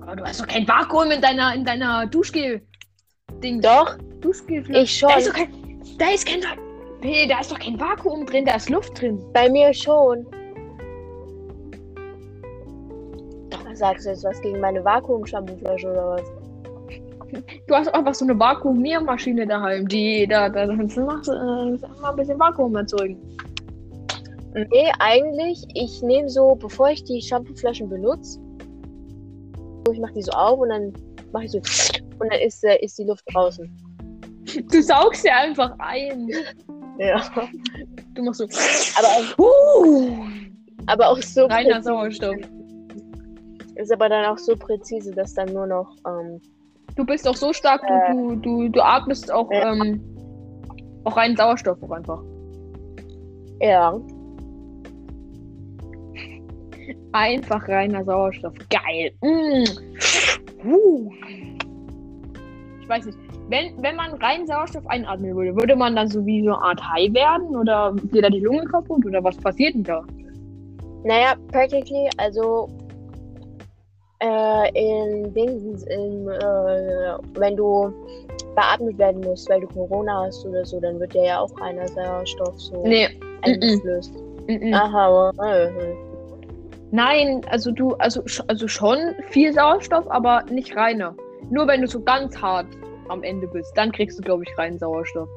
Aber 0.00 0.16
du 0.16 0.24
hast 0.24 0.40
doch 0.40 0.46
kein 0.46 0.66
Vakuum 0.66 1.10
in 1.10 1.20
deiner, 1.20 1.54
in 1.54 1.64
deiner 1.64 2.06
Duschgel-Ding. 2.06 3.60
Doch, 3.60 3.96
Duschgelflasche. 4.20 4.82
ich 4.82 4.96
schon. 4.96 5.08
Da 5.08 5.16
ist 5.18 5.28
doch 5.28 5.34
kein. 5.34 5.82
Da 5.98 6.10
ist 6.10 6.26
kein. 6.26 6.40
Nee, 7.02 7.26
da 7.26 7.40
ist 7.40 7.50
doch 7.50 7.58
kein 7.58 7.78
Vakuum 7.80 8.26
drin, 8.26 8.44
da 8.44 8.56
ist 8.56 8.68
Luft 8.68 9.00
drin. 9.00 9.18
Bei 9.32 9.48
mir 9.48 9.72
schon. 9.72 10.26
Sagst 13.72 14.04
du 14.04 14.10
jetzt 14.10 14.24
was 14.24 14.38
gegen 14.42 14.60
meine 14.60 14.84
Vakuum-Shampooflasche 14.84 15.90
oder 15.90 16.10
was? 16.10 16.39
Du 17.66 17.74
hast 17.74 17.88
einfach 17.94 18.14
so 18.14 18.24
eine 18.24 18.38
Vakuumiermaschine 18.38 19.46
daheim, 19.46 19.86
die 19.88 20.26
da, 20.26 20.48
da 20.48 20.66
kannst 20.66 20.96
du 20.96 21.02
machst, 21.02 21.28
äh, 21.28 21.32
mal 21.32 22.10
ein 22.10 22.16
bisschen 22.16 22.38
Vakuum 22.38 22.74
erzeugen. 22.76 23.18
Nee, 24.54 24.90
eigentlich, 24.98 25.64
ich 25.74 26.02
nehme 26.02 26.28
so, 26.28 26.56
bevor 26.56 26.90
ich 26.90 27.04
die 27.04 27.22
Shampooflaschen 27.22 27.88
benutze, 27.88 28.40
ich 29.92 30.00
mache 30.00 30.14
die 30.14 30.22
so 30.22 30.32
auf 30.32 30.58
und 30.58 30.70
dann 30.70 30.92
mache 31.32 31.44
ich 31.44 31.52
so 31.52 31.58
und 31.58 32.32
dann 32.32 32.40
ist, 32.40 32.64
äh, 32.64 32.76
ist 32.84 32.98
die 32.98 33.04
Luft 33.04 33.24
draußen. 33.32 33.70
Du 34.70 34.82
saugst 34.82 35.24
ja 35.24 35.36
einfach 35.36 35.74
ein. 35.78 36.30
Ja. 36.98 37.22
Du 38.14 38.22
machst 38.22 38.40
so. 38.40 38.44
Aber 38.98 39.08
auch, 39.08 39.38
Uh, 39.38 40.26
aber 40.86 41.08
auch 41.08 41.18
so 41.18 41.46
reiner. 41.46 41.82
Sauerstoff. 41.82 42.36
Ist 43.76 43.92
aber 43.92 44.08
dann 44.08 44.26
auch 44.26 44.38
so 44.38 44.56
präzise, 44.56 45.12
dass 45.12 45.34
dann 45.34 45.52
nur 45.52 45.66
noch, 45.66 45.94
ähm, 46.06 46.40
Du 46.96 47.04
bist 47.04 47.26
auch 47.28 47.36
so 47.36 47.52
stark, 47.52 47.82
du, 47.86 48.12
du, 48.12 48.36
du, 48.36 48.68
du 48.68 48.80
atmest 48.84 49.32
auch, 49.32 49.50
Ja. 49.50 49.72
ähm, 49.72 50.00
auch 51.04 51.16
reinen 51.16 51.36
Sauerstoff 51.36 51.82
auch 51.82 51.90
einfach. 51.90 52.22
ja. 53.60 53.98
Einfach 57.12 57.68
reiner 57.68 58.04
Sauerstoff. 58.04 58.54
Geil. 58.68 59.10
Mm. 59.20 59.64
Uh. 60.64 61.10
Ich 62.80 62.88
weiß 62.88 63.06
nicht. 63.06 63.18
Wenn, 63.48 63.82
wenn 63.82 63.96
man 63.96 64.14
reinen 64.14 64.46
Sauerstoff 64.46 64.86
einatmen 64.86 65.34
würde, 65.34 65.56
würde 65.56 65.74
man 65.74 65.96
dann 65.96 66.06
so 66.06 66.24
wie 66.24 66.44
so 66.44 66.52
eine 66.54 66.62
Art 66.62 66.80
Hai 66.88 67.12
werden? 67.12 67.56
Oder 67.56 67.94
geht 68.12 68.22
da 68.24 68.30
die 68.30 68.38
Lunge 68.38 68.64
kaputt? 68.64 69.04
Oder 69.04 69.24
was 69.24 69.36
passiert 69.38 69.74
denn 69.74 69.82
da? 69.82 70.04
Naja, 71.02 71.34
practically, 71.50 72.08
also 72.16 72.68
äh, 74.22 74.70
in 74.74 75.32
Dings, 75.34 75.82
in, 75.84 76.28
äh, 76.28 77.18
wenn 77.34 77.56
du 77.56 77.92
beatmet 78.54 78.98
werden 78.98 79.20
musst, 79.22 79.48
weil 79.48 79.60
du 79.60 79.66
Corona 79.68 80.26
hast 80.26 80.44
oder 80.44 80.64
so, 80.64 80.80
dann 80.80 81.00
wird 81.00 81.14
dir 81.14 81.24
ja 81.24 81.40
auch 81.40 81.60
reiner 81.60 81.88
Sauerstoff 81.88 82.60
so 82.60 82.82
Nee. 82.86 83.08
Mm 83.46 84.52
-mm. 84.52 84.74
Aha, 84.74 85.30
äh, 85.44 85.70
Nein, 86.92 87.40
also 87.48 87.70
du, 87.70 87.94
also, 87.94 88.22
also 88.48 88.66
schon 88.66 88.98
viel 89.28 89.52
Sauerstoff, 89.52 90.10
aber 90.10 90.42
nicht 90.50 90.74
reiner. 90.76 91.14
Nur 91.48 91.66
wenn 91.68 91.82
du 91.82 91.86
so 91.86 92.00
ganz 92.02 92.36
hart 92.36 92.66
am 93.08 93.22
Ende 93.22 93.46
bist, 93.46 93.72
dann 93.76 93.92
kriegst 93.92 94.18
du, 94.18 94.22
glaube 94.22 94.42
ich, 94.42 94.58
reinen 94.58 94.78
Sauerstoff. 94.78 95.28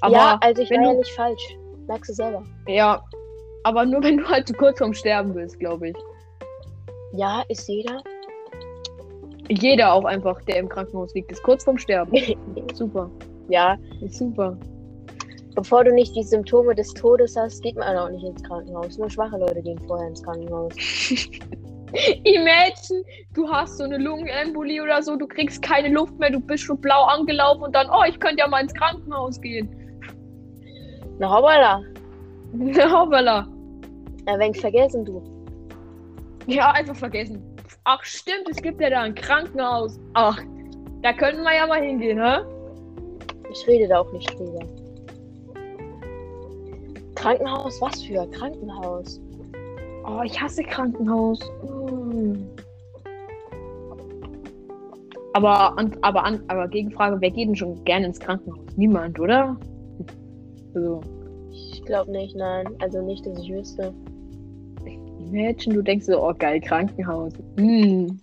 Aber 0.00 0.14
ja, 0.14 0.38
also 0.40 0.62
ich 0.62 0.70
war 0.70 0.82
ja 0.82 0.92
nicht 0.94 1.12
falsch. 1.12 1.58
Merkst 1.86 2.10
du 2.10 2.14
selber. 2.14 2.42
ja, 2.66 3.02
aber 3.64 3.84
nur 3.84 4.02
wenn 4.02 4.18
du 4.18 4.28
halt 4.28 4.48
so 4.48 4.54
kurz 4.54 4.78
vorm 4.78 4.94
Sterben 4.94 5.34
bist, 5.34 5.58
glaube 5.58 5.88
ich. 5.88 5.96
Ja, 7.12 7.42
ist 7.48 7.68
jeder. 7.68 8.02
Jeder 9.48 9.92
auch 9.92 10.04
einfach, 10.04 10.40
der 10.42 10.58
im 10.58 10.68
Krankenhaus 10.68 11.14
liegt, 11.14 11.32
ist 11.32 11.42
kurz 11.42 11.64
vorm 11.64 11.78
Sterben. 11.78 12.12
Super. 12.74 13.10
ja, 13.48 13.76
Ist 14.02 14.18
super. 14.18 14.58
bevor 15.54 15.84
du 15.84 15.94
nicht 15.94 16.14
die 16.14 16.22
Symptome 16.22 16.74
des 16.74 16.92
Todes 16.92 17.34
hast, 17.36 17.62
geht 17.62 17.76
man 17.76 17.96
auch 17.96 18.10
nicht 18.10 18.24
ins 18.24 18.42
Krankenhaus. 18.42 18.98
Nur 18.98 19.08
schwache 19.08 19.38
Leute 19.38 19.62
gehen 19.62 19.78
vorher 19.86 20.08
ins 20.08 20.22
Krankenhaus. 20.22 20.74
Imagine, 22.24 23.02
du 23.32 23.48
hast 23.48 23.78
so 23.78 23.84
eine 23.84 23.96
Lungenembolie 23.96 24.82
oder 24.82 25.02
so, 25.02 25.16
du 25.16 25.26
kriegst 25.26 25.62
keine 25.62 25.88
Luft 25.88 26.18
mehr, 26.18 26.30
du 26.30 26.40
bist 26.40 26.64
schon 26.64 26.78
blau 26.78 27.04
angelaufen 27.04 27.62
und 27.62 27.74
dann, 27.74 27.88
oh, 27.90 28.04
ich 28.06 28.20
könnte 28.20 28.40
ja 28.40 28.48
mal 28.48 28.60
ins 28.60 28.74
Krankenhaus 28.74 29.40
gehen. 29.40 29.68
Na 31.18 31.34
hoppala. 31.34 31.80
Hoppala. 32.92 33.48
Er 34.26 34.38
wenigstens 34.38 34.60
vergessen, 34.60 35.04
du. 35.06 35.37
Ja, 36.48 36.70
einfach 36.70 36.96
vergessen. 36.96 37.42
Ach, 37.84 38.02
stimmt, 38.02 38.48
es 38.48 38.56
gibt 38.56 38.80
ja 38.80 38.88
da 38.88 39.02
ein 39.02 39.14
Krankenhaus. 39.14 40.00
Ach, 40.14 40.40
da 41.02 41.12
könnten 41.12 41.42
wir 41.42 41.54
ja 41.54 41.66
mal 41.66 41.82
hingehen, 41.82 42.18
hä? 42.18 42.38
Ich 43.50 43.68
rede 43.68 43.86
da 43.86 43.98
auch 44.00 44.10
nicht 44.12 44.32
drüber. 44.38 44.60
Krankenhaus? 47.14 47.78
Was 47.82 48.02
für 48.02 48.26
Krankenhaus? 48.30 49.20
Oh, 50.06 50.22
ich 50.24 50.40
hasse 50.40 50.62
Krankenhaus. 50.62 51.38
Hm. 51.60 52.46
Aber, 55.34 55.76
aber, 56.00 56.24
aber 56.48 56.68
Gegenfrage, 56.68 57.20
wer 57.20 57.30
geht 57.30 57.48
denn 57.48 57.56
schon 57.56 57.84
gerne 57.84 58.06
ins 58.06 58.18
Krankenhaus? 58.18 58.74
Niemand, 58.76 59.20
oder? 59.20 59.54
Also, 60.74 61.02
Ich 61.50 61.84
glaube 61.84 62.10
nicht, 62.10 62.34
nein. 62.36 62.66
Also 62.80 63.02
nicht, 63.02 63.26
dass 63.26 63.38
ich 63.38 63.52
wüsste. 63.52 63.92
Imagine, 65.30 65.74
du 65.74 65.82
denkst 65.82 66.06
so, 66.06 66.22
oh 66.22 66.32
geil, 66.38 66.60
Krankenhaus. 66.60 67.34
Hm. 67.58 68.18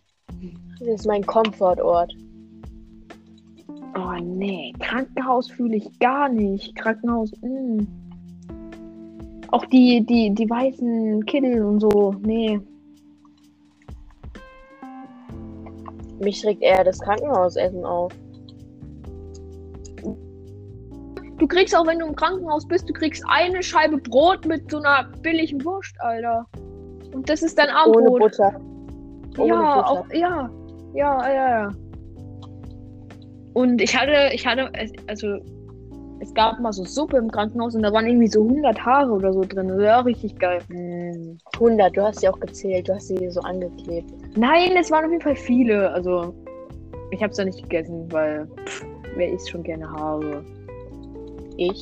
Das 0.80 0.88
ist 0.88 1.08
mein 1.08 1.26
Komfortort. 1.26 2.12
Oh 3.96 4.15
nee, 4.22 4.74
Krankenhaus 4.80 5.50
fühle 5.52 5.78
ich 5.78 6.00
gar 6.00 6.30
nicht. 6.30 6.76
Krankenhaus, 6.76 7.32
hm. 7.41 7.88
Auch 9.50 9.65
die, 9.68 10.06
die, 10.06 10.34
die 10.34 10.50
weißen 10.50 11.26
Kittel 11.26 11.63
und 11.63 11.80
so, 11.80 12.15
nee. 12.22 12.60
Mich 16.20 16.44
regt 16.46 16.62
eher 16.62 16.84
das 16.84 17.00
Krankenhausessen 17.00 17.86
auf. 17.86 18.12
Du 21.38 21.48
kriegst 21.48 21.76
auch, 21.76 21.86
wenn 21.86 22.00
du 22.00 22.08
im 22.08 22.15
Krankenhaus 22.15 22.68
bist, 22.68 22.89
du 22.89 22.94
kriegst 22.94 23.24
eine 23.28 23.62
Scheibe 23.62 23.98
Brot 23.98 24.46
mit 24.46 24.72
so 24.72 24.78
einer 24.80 25.10
billigen 25.22 25.63
Wurst, 25.63 25.96
Alter. 26.00 26.48
Und 27.15 27.30
das 27.30 27.41
ist 27.41 27.58
dann 27.58 27.69
Ohne 27.69 27.78
Armbrot. 27.78 28.19
Butter. 28.19 28.60
Ohne 29.38 29.47
Ja, 29.47 29.75
Butter. 29.78 29.89
auch, 29.91 30.06
ja, 30.13 30.49
ja, 30.93 31.34
ja, 31.34 31.49
ja. 31.49 31.71
Und 33.54 33.82
ich 33.82 33.97
hatte, 33.97 34.34
ich 34.34 34.45
hatte, 34.45 34.69
es- 34.73 34.91
also, 35.08 35.38
es 36.19 36.34
gab 36.34 36.60
mal 36.60 36.73
so 36.73 36.84
Suppe 36.84 37.17
im 37.17 37.32
Krankenhaus 37.32 37.73
und 37.75 37.84
da 37.84 37.91
waren 37.93 38.06
irgendwie 38.06 38.28
so 38.28 38.43
100 38.43 38.86
Haare 38.86 39.12
oder 39.12 39.32
so 39.32 39.41
drin. 39.41 39.69
Das 39.69 39.78
war 39.80 40.06
richtig 40.06 40.38
geil. 40.39 40.60
Hm, 40.69 41.38
100, 41.58 41.95
du 41.95 42.04
hast 42.04 42.19
sie 42.19 42.28
auch 42.28 42.39
gezählt. 42.39 42.88
Du 42.89 42.95
hast 42.95 43.08
sie 43.08 43.30
so 43.30 43.39
angeklebt. 43.41 44.12
Nein, 44.36 44.71
es 44.78 44.91
waren 44.91 45.06
auf 45.06 45.12
jeden 45.12 45.23
Fall 45.23 45.36
viele. 45.38 45.89
Also, 45.91 46.34
ich 47.12 47.23
hab's 47.23 47.38
ja 47.38 47.45
nicht 47.45 47.62
gegessen, 47.63 48.12
weil, 48.12 48.45
pff, 48.65 48.86
wer 49.15 49.30
isst 49.32 49.49
schon 49.49 49.63
gerne 49.63 49.89
Haare? 49.89 50.43
Ich? 51.58 51.82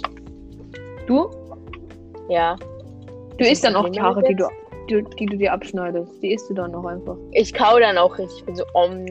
Du? 1.07 1.27
Ja. 2.29 2.55
Du 3.37 3.45
isst 3.45 3.63
dann 3.63 3.75
auch 3.75 3.89
die 3.89 3.99
Haare, 4.01 4.21
die 4.23 4.35
du. 4.35 4.45
Die, 4.89 5.03
die 5.19 5.25
du 5.25 5.37
dir 5.37 5.53
abschneidest. 5.53 6.21
Die 6.21 6.33
isst 6.33 6.49
du 6.49 6.53
dann 6.53 6.71
noch 6.71 6.85
einfach. 6.85 7.15
Ich 7.31 7.53
kau 7.53 7.79
dann 7.79 7.97
auch 7.97 8.17
richtig. 8.17 8.39
Ich 8.39 8.45
bin 8.45 8.55
so. 8.55 8.63
Um, 8.73 9.05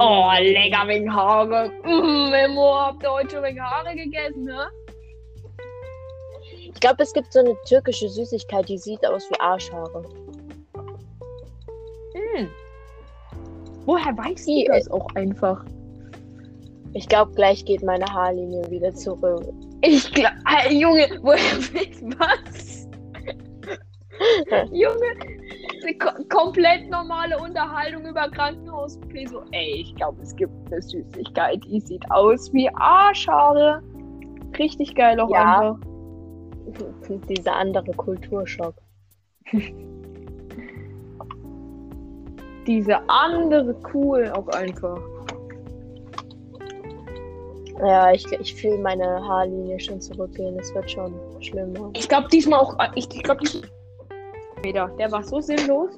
Oh, 0.00 0.30
lecker 0.40 0.86
wegen 0.88 1.12
Haare. 1.14 1.70
Mm, 1.84 2.30
Memo, 2.30 2.74
habt 2.74 3.02
ihr 3.02 3.12
heute 3.12 3.30
schon 3.30 3.42
wegen 3.44 3.60
Haare 3.62 3.94
gegessen, 3.94 4.44
ne? 4.44 4.66
Ich 6.74 6.80
glaube, 6.80 7.02
es 7.02 7.12
gibt 7.12 7.32
so 7.32 7.40
eine 7.40 7.56
türkische 7.66 8.08
Süßigkeit, 8.08 8.68
die 8.68 8.78
sieht 8.78 9.04
aus 9.06 9.28
wie 9.30 9.40
Arschhaare. 9.40 10.04
Hm. 12.14 12.48
Woher 13.86 14.16
weißt 14.16 14.46
Die- 14.46 14.64
du 14.66 14.72
das 14.72 14.90
auch 14.90 15.08
einfach? 15.14 15.64
Ich 16.94 17.08
glaube, 17.08 17.32
gleich 17.34 17.64
geht 17.64 17.82
meine 17.82 18.04
Haarlinie 18.06 18.68
wieder 18.70 18.94
zurück. 18.94 19.42
Ich 19.82 20.10
glaube, 20.12 20.34
Junge, 20.70 21.06
woher 21.22 21.36
weißt 21.74 22.02
du 22.02 22.10
was? 22.18 22.77
Junge, 24.72 26.26
komplett 26.28 26.88
normale 26.90 27.38
Unterhaltung 27.38 28.06
über 28.06 28.28
Krankenhaus. 28.30 28.98
So, 29.26 29.42
ey, 29.52 29.80
ich 29.80 29.94
glaube, 29.96 30.20
es 30.22 30.34
gibt 30.36 30.52
eine 30.70 30.82
Süßigkeit, 30.82 31.64
die 31.64 31.80
sieht 31.80 32.04
aus 32.10 32.52
wie 32.52 32.68
Arschhaare. 32.74 33.82
Richtig 34.58 34.94
geil 34.94 35.18
auch 35.20 35.30
Ja. 35.30 35.58
einfach. 35.60 35.88
Dieser 37.28 37.54
andere 37.54 37.92
Kulturschock. 37.92 38.74
Diese 42.66 42.98
andere 43.08 43.74
cool 43.94 44.30
auch 44.34 44.48
einfach. 44.48 45.00
Ja, 47.80 48.10
ich, 48.12 48.26
ich 48.32 48.54
fühle 48.54 48.78
meine 48.78 49.04
Haarlinie 49.04 49.78
schon 49.78 50.00
zurückgehen. 50.00 50.58
Es 50.58 50.74
wird 50.74 50.90
schon 50.90 51.14
schlimmer. 51.40 51.90
Ich 51.94 52.08
glaube 52.08 52.28
diesmal 52.28 52.60
auch, 52.60 52.76
ich, 52.96 53.08
ich 53.14 53.22
glaube 53.22 53.40
diesmal 53.40 53.68
Meter. 54.62 54.88
Der 54.98 55.10
war 55.12 55.22
so 55.22 55.40
sinnlos. 55.40 55.90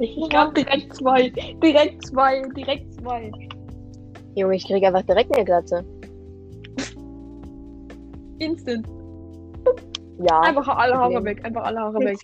Ich 0.00 0.28
glaube 0.30 0.54
direkt 0.54 0.94
zwei, 0.96 1.28
direkt 1.62 2.06
zwei, 2.06 2.42
direkt 2.56 2.94
zwei. 2.94 3.30
Junge, 4.34 4.56
ich 4.56 4.66
kriege 4.66 4.86
einfach 4.86 5.02
direkt 5.02 5.34
eine 5.34 5.44
Glatze. 5.44 5.84
Instant. 8.38 8.86
Ja, 10.28 10.40
Einfach 10.40 10.68
alle 10.68 10.94
Haare 10.94 11.14
Problem. 11.14 11.24
weg, 11.36 11.44
einfach 11.44 11.64
alle 11.64 11.80
Haare 11.80 11.98
weg. 12.00 12.18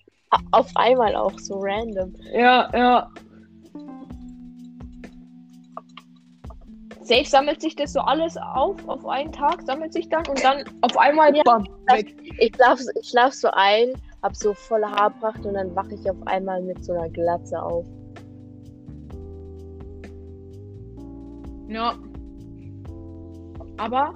auf 0.52 0.68
einmal 0.74 1.16
auch 1.16 1.38
so 1.38 1.58
random. 1.58 2.14
Ja, 2.32 2.70
ja. 2.74 3.10
Safe 7.02 7.24
sammelt 7.24 7.60
sich 7.60 7.76
das 7.76 7.92
so 7.92 8.00
alles 8.00 8.36
auf, 8.36 8.76
auf 8.88 9.06
einen 9.06 9.30
Tag, 9.32 9.62
sammelt 9.62 9.92
sich 9.92 10.08
dann 10.08 10.26
und 10.26 10.42
dann 10.42 10.64
auf 10.80 10.96
einmal 10.98 11.34
Ja, 11.36 11.42
bam, 11.44 11.64
weg. 11.92 12.14
Ich 12.38 12.54
schlaf, 12.56 12.80
ich 13.00 13.08
schlaf 13.08 13.32
so 13.32 13.48
ein, 13.52 13.92
hab 14.26 14.34
so 14.34 14.54
volle 14.54 14.90
Haarpracht 14.90 15.46
und 15.46 15.54
dann 15.54 15.76
wache 15.76 15.94
ich 15.94 16.10
auf 16.10 16.16
einmal 16.26 16.60
mit 16.60 16.84
so 16.84 16.92
einer 16.92 17.08
Glatze 17.08 17.62
auf. 17.62 17.86
Ja. 21.68 21.94
Aber, 23.76 24.14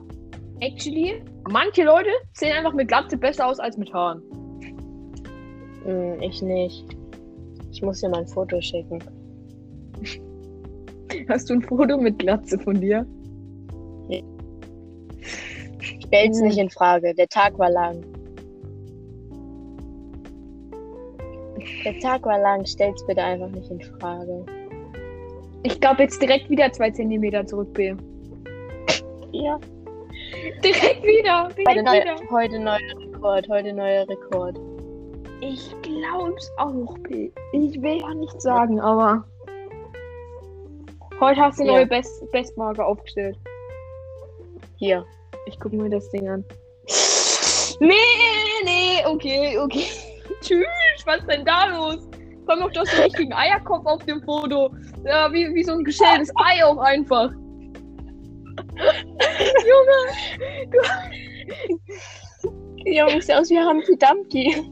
actually, 0.58 1.22
manche 1.48 1.84
Leute 1.84 2.10
sehen 2.32 2.56
einfach 2.56 2.72
mit 2.72 2.88
Glatze 2.88 3.16
besser 3.16 3.46
aus 3.46 3.60
als 3.60 3.76
mit 3.76 3.94
Haaren. 3.94 4.20
Hm, 5.84 6.20
ich 6.20 6.42
nicht. 6.42 6.84
Ich 7.70 7.80
muss 7.80 8.00
dir 8.00 8.08
mal 8.08 8.22
ein 8.22 8.26
Foto 8.26 8.60
schicken. 8.60 8.98
Hast 11.28 11.48
du 11.48 11.54
ein 11.54 11.62
Foto 11.62 11.98
mit 11.98 12.18
Glatze 12.18 12.58
von 12.58 12.80
dir? 12.80 13.06
Stell's 16.00 16.40
nicht 16.40 16.58
in 16.58 16.68
Frage. 16.68 17.14
Der 17.14 17.28
Tag 17.28 17.56
war 17.60 17.70
lang. 17.70 18.02
Der 21.84 21.98
Tag 22.00 22.24
war 22.24 22.38
lang. 22.38 22.64
Stell's 22.66 23.04
bitte 23.06 23.22
einfach 23.22 23.48
nicht 23.48 23.70
in 23.70 23.80
Frage. 24.00 24.44
Ich 25.62 25.80
glaube 25.80 26.02
jetzt 26.02 26.20
direkt 26.20 26.48
wieder 26.50 26.72
zwei 26.72 26.90
Zentimeter 26.90 27.46
zurück, 27.46 27.72
B. 27.74 27.94
Ja. 29.32 29.58
Direkt 30.64 31.02
wieder, 31.04 31.44
Heute, 31.44 31.54
direkt 31.56 31.84
neu, 31.84 31.92
wieder. 31.92 32.30
heute 32.30 32.58
neuer 32.58 32.78
Rekord. 32.98 33.48
Heute 33.48 33.72
neuer 33.72 34.08
Rekord. 34.08 34.58
Ich 35.40 35.74
glaub's 35.82 36.50
auch, 36.58 36.96
B. 37.00 37.30
Ich 37.52 37.80
will 37.80 37.98
ja 38.00 38.14
nichts 38.14 38.42
sagen, 38.42 38.80
aber. 38.80 39.24
Heute 41.20 41.40
hast 41.40 41.60
du 41.60 41.64
Ja. 41.64 41.72
neue 41.72 41.86
Best 41.86 42.30
Bestmarke 42.32 42.84
aufgestellt. 42.84 43.36
Hier. 44.76 45.04
Ich 45.46 45.58
gucke 45.58 45.76
mir 45.76 45.90
das 45.90 46.10
Ding 46.10 46.28
an. 46.28 46.44
Nee, 47.80 47.94
nee, 48.64 49.04
okay, 49.06 49.58
okay. 49.58 49.86
Tschüss, 50.40 50.66
was 51.06 51.20
ist 51.20 51.30
denn 51.30 51.44
da 51.44 51.66
los? 51.66 52.08
Allem 52.50 52.64
auch 52.64 52.72
du 52.72 52.80
hast 52.80 52.90
so 52.90 52.96
einen 52.96 53.04
richtigen 53.04 53.32
Eierkopf 53.32 53.86
auf 53.86 54.04
dem 54.04 54.20
Foto. 54.22 54.74
Ja, 55.04 55.32
wie, 55.32 55.54
wie 55.54 55.62
so 55.62 55.72
ein 55.72 55.84
geschältes 55.84 56.30
Ei 56.36 56.64
auch 56.64 56.78
einfach. 56.78 57.30
Junge, 59.70 59.96
Junge, 62.84 63.22
sieht 63.22 63.34
aus 63.34 63.50
wie 63.50 63.58
Humpty 63.58 63.96
Dumpty. 63.96 64.62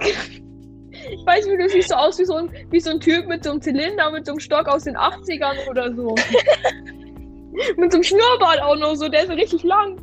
ich 0.00 1.26
weiß 1.26 1.46
nicht, 1.46 1.60
du 1.60 1.68
siehst 1.68 1.90
so 1.90 1.94
aus 1.94 2.18
wie 2.18 2.24
so, 2.24 2.34
ein, 2.34 2.50
wie 2.70 2.80
so 2.80 2.90
ein 2.90 3.00
Typ 3.00 3.26
mit 3.26 3.44
so 3.44 3.52
einem 3.52 3.62
Zylinder, 3.62 4.10
mit 4.10 4.26
so 4.26 4.32
einem 4.32 4.40
Stock 4.40 4.66
aus 4.68 4.84
den 4.84 4.96
80ern 4.96 5.68
oder 5.70 5.94
so. 5.94 6.14
mit 7.76 7.92
so 7.92 7.98
einem 7.98 8.02
Schnurrbart 8.02 8.60
auch 8.62 8.76
noch 8.76 8.94
so, 8.96 9.08
der 9.08 9.22
ist 9.22 9.28
so 9.28 9.34
richtig 9.34 9.62
lang. 9.62 10.00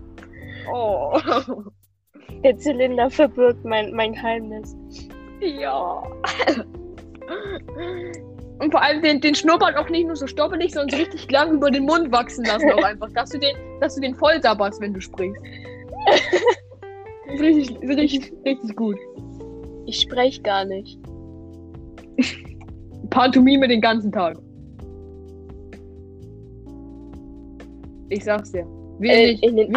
Oh. 0.71 1.19
Der 2.43 2.57
Zylinder 2.57 3.09
verbirgt 3.09 3.63
mein, 3.65 3.93
mein 3.93 4.13
Geheimnis. 4.13 4.75
Ja. 5.45 6.03
Und 8.59 8.71
vor 8.71 8.81
allem 8.81 9.01
den, 9.01 9.19
den 9.19 9.35
Schnurrbart 9.35 9.75
auch 9.77 9.89
nicht 9.89 10.07
nur 10.07 10.15
so 10.15 10.27
stoppelig, 10.27 10.73
sondern 10.73 10.89
so 10.91 10.97
richtig 10.97 11.29
lang 11.29 11.51
über 11.53 11.69
den 11.69 11.83
Mund 11.83 12.11
wachsen 12.11 12.45
lassen 12.45 12.71
auch 12.71 12.83
einfach, 12.83 13.11
dass 13.13 13.29
du 13.29 13.39
den, 13.39 13.55
dass 13.81 13.95
du 13.95 14.01
den 14.01 14.15
voll 14.15 14.41
sabberst, 14.41 14.79
wenn 14.81 14.93
du 14.93 15.01
sprichst. 15.01 15.41
Ist 17.33 17.41
richtig, 17.41 17.77
richtig, 17.81 18.33
richtig 18.45 18.75
gut. 18.75 18.97
Ich 19.87 20.01
spreche 20.01 20.41
gar 20.41 20.63
nicht. 20.65 20.97
Pantomime 23.09 23.67
den 23.67 23.81
ganzen 23.81 24.11
Tag. 24.11 24.37
Ich 28.09 28.23
sag's 28.23 28.51
dir. 28.51 28.65
Will 28.99 29.09
Äh, 29.09 29.31
nicht. 29.31 29.43
in, 29.43 29.57
den 29.57 29.75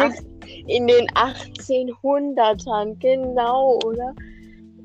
in 0.67 0.87
den 0.87 1.07
1800ern, 1.09 2.95
genau, 2.99 3.79
oder? 3.85 4.13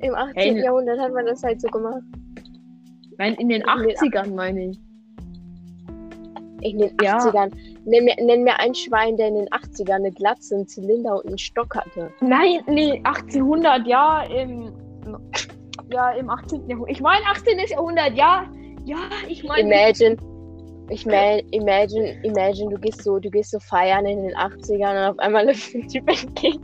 Im 0.01 0.15
18. 0.15 0.33
Hey, 0.35 0.53
ne- 0.53 0.65
Jahrhundert 0.65 0.99
hat 1.01 1.13
man 1.13 1.27
das 1.27 1.43
halt 1.43 1.61
so 1.61 1.69
gemacht. 1.69 2.03
Nein, 3.19 3.35
in 3.35 3.49
den 3.49 3.63
in 3.63 3.89
den 3.89 3.97
80ern 3.97 4.35
meine 4.35 4.71
ich. 4.71 4.79
In 6.63 6.79
den 6.79 6.97
Ja. 7.03 7.19
80ern. 7.19 7.53
Nenn 7.85 8.05
mir, 8.05 8.15
nenn 8.23 8.43
mir 8.45 8.59
ein 8.59 8.75
Schwein, 8.75 9.17
der 9.17 9.29
in 9.29 9.35
den 9.35 9.49
80ern 9.49 9.97
eine 9.97 10.11
Glatze, 10.11 10.55
einen 10.57 10.67
Zylinder 10.67 11.17
und 11.17 11.27
einen 11.27 11.39
Stock 11.39 11.75
hatte. 11.77 12.11
Nein, 12.21 12.61
nee, 12.67 13.01
1800, 13.05 13.87
ja, 13.87 14.23
im, 14.23 14.73
ja, 15.93 16.11
im 16.13 16.31
18. 16.31 16.69
Jahrhundert. 16.69 16.91
Ich 16.97 17.01
meine 17.03 17.25
18. 17.27 17.59
Jahrhundert, 17.69 18.15
ja, 18.15 18.45
ja, 18.85 18.97
ich 19.29 19.45
meine. 19.45 19.61
Imagine, 19.69 20.17
ich 20.89 21.05
ma- 21.05 21.39
imagine, 21.51 22.15
imagine, 22.23 22.71
du 22.71 22.81
gehst 22.81 23.03
so, 23.05 23.19
du 23.19 23.31
gehst 23.31 23.51
so 23.51 23.59
feiern 23.61 24.07
in 24.07 24.23
den 24.23 24.35
80ern 24.35 24.91
und 25.07 25.11
auf 25.13 25.19
einmal 25.19 25.45
läuft 25.47 25.75
ein 25.75 25.87
Typ 25.89 26.09
entgegen. 26.09 26.61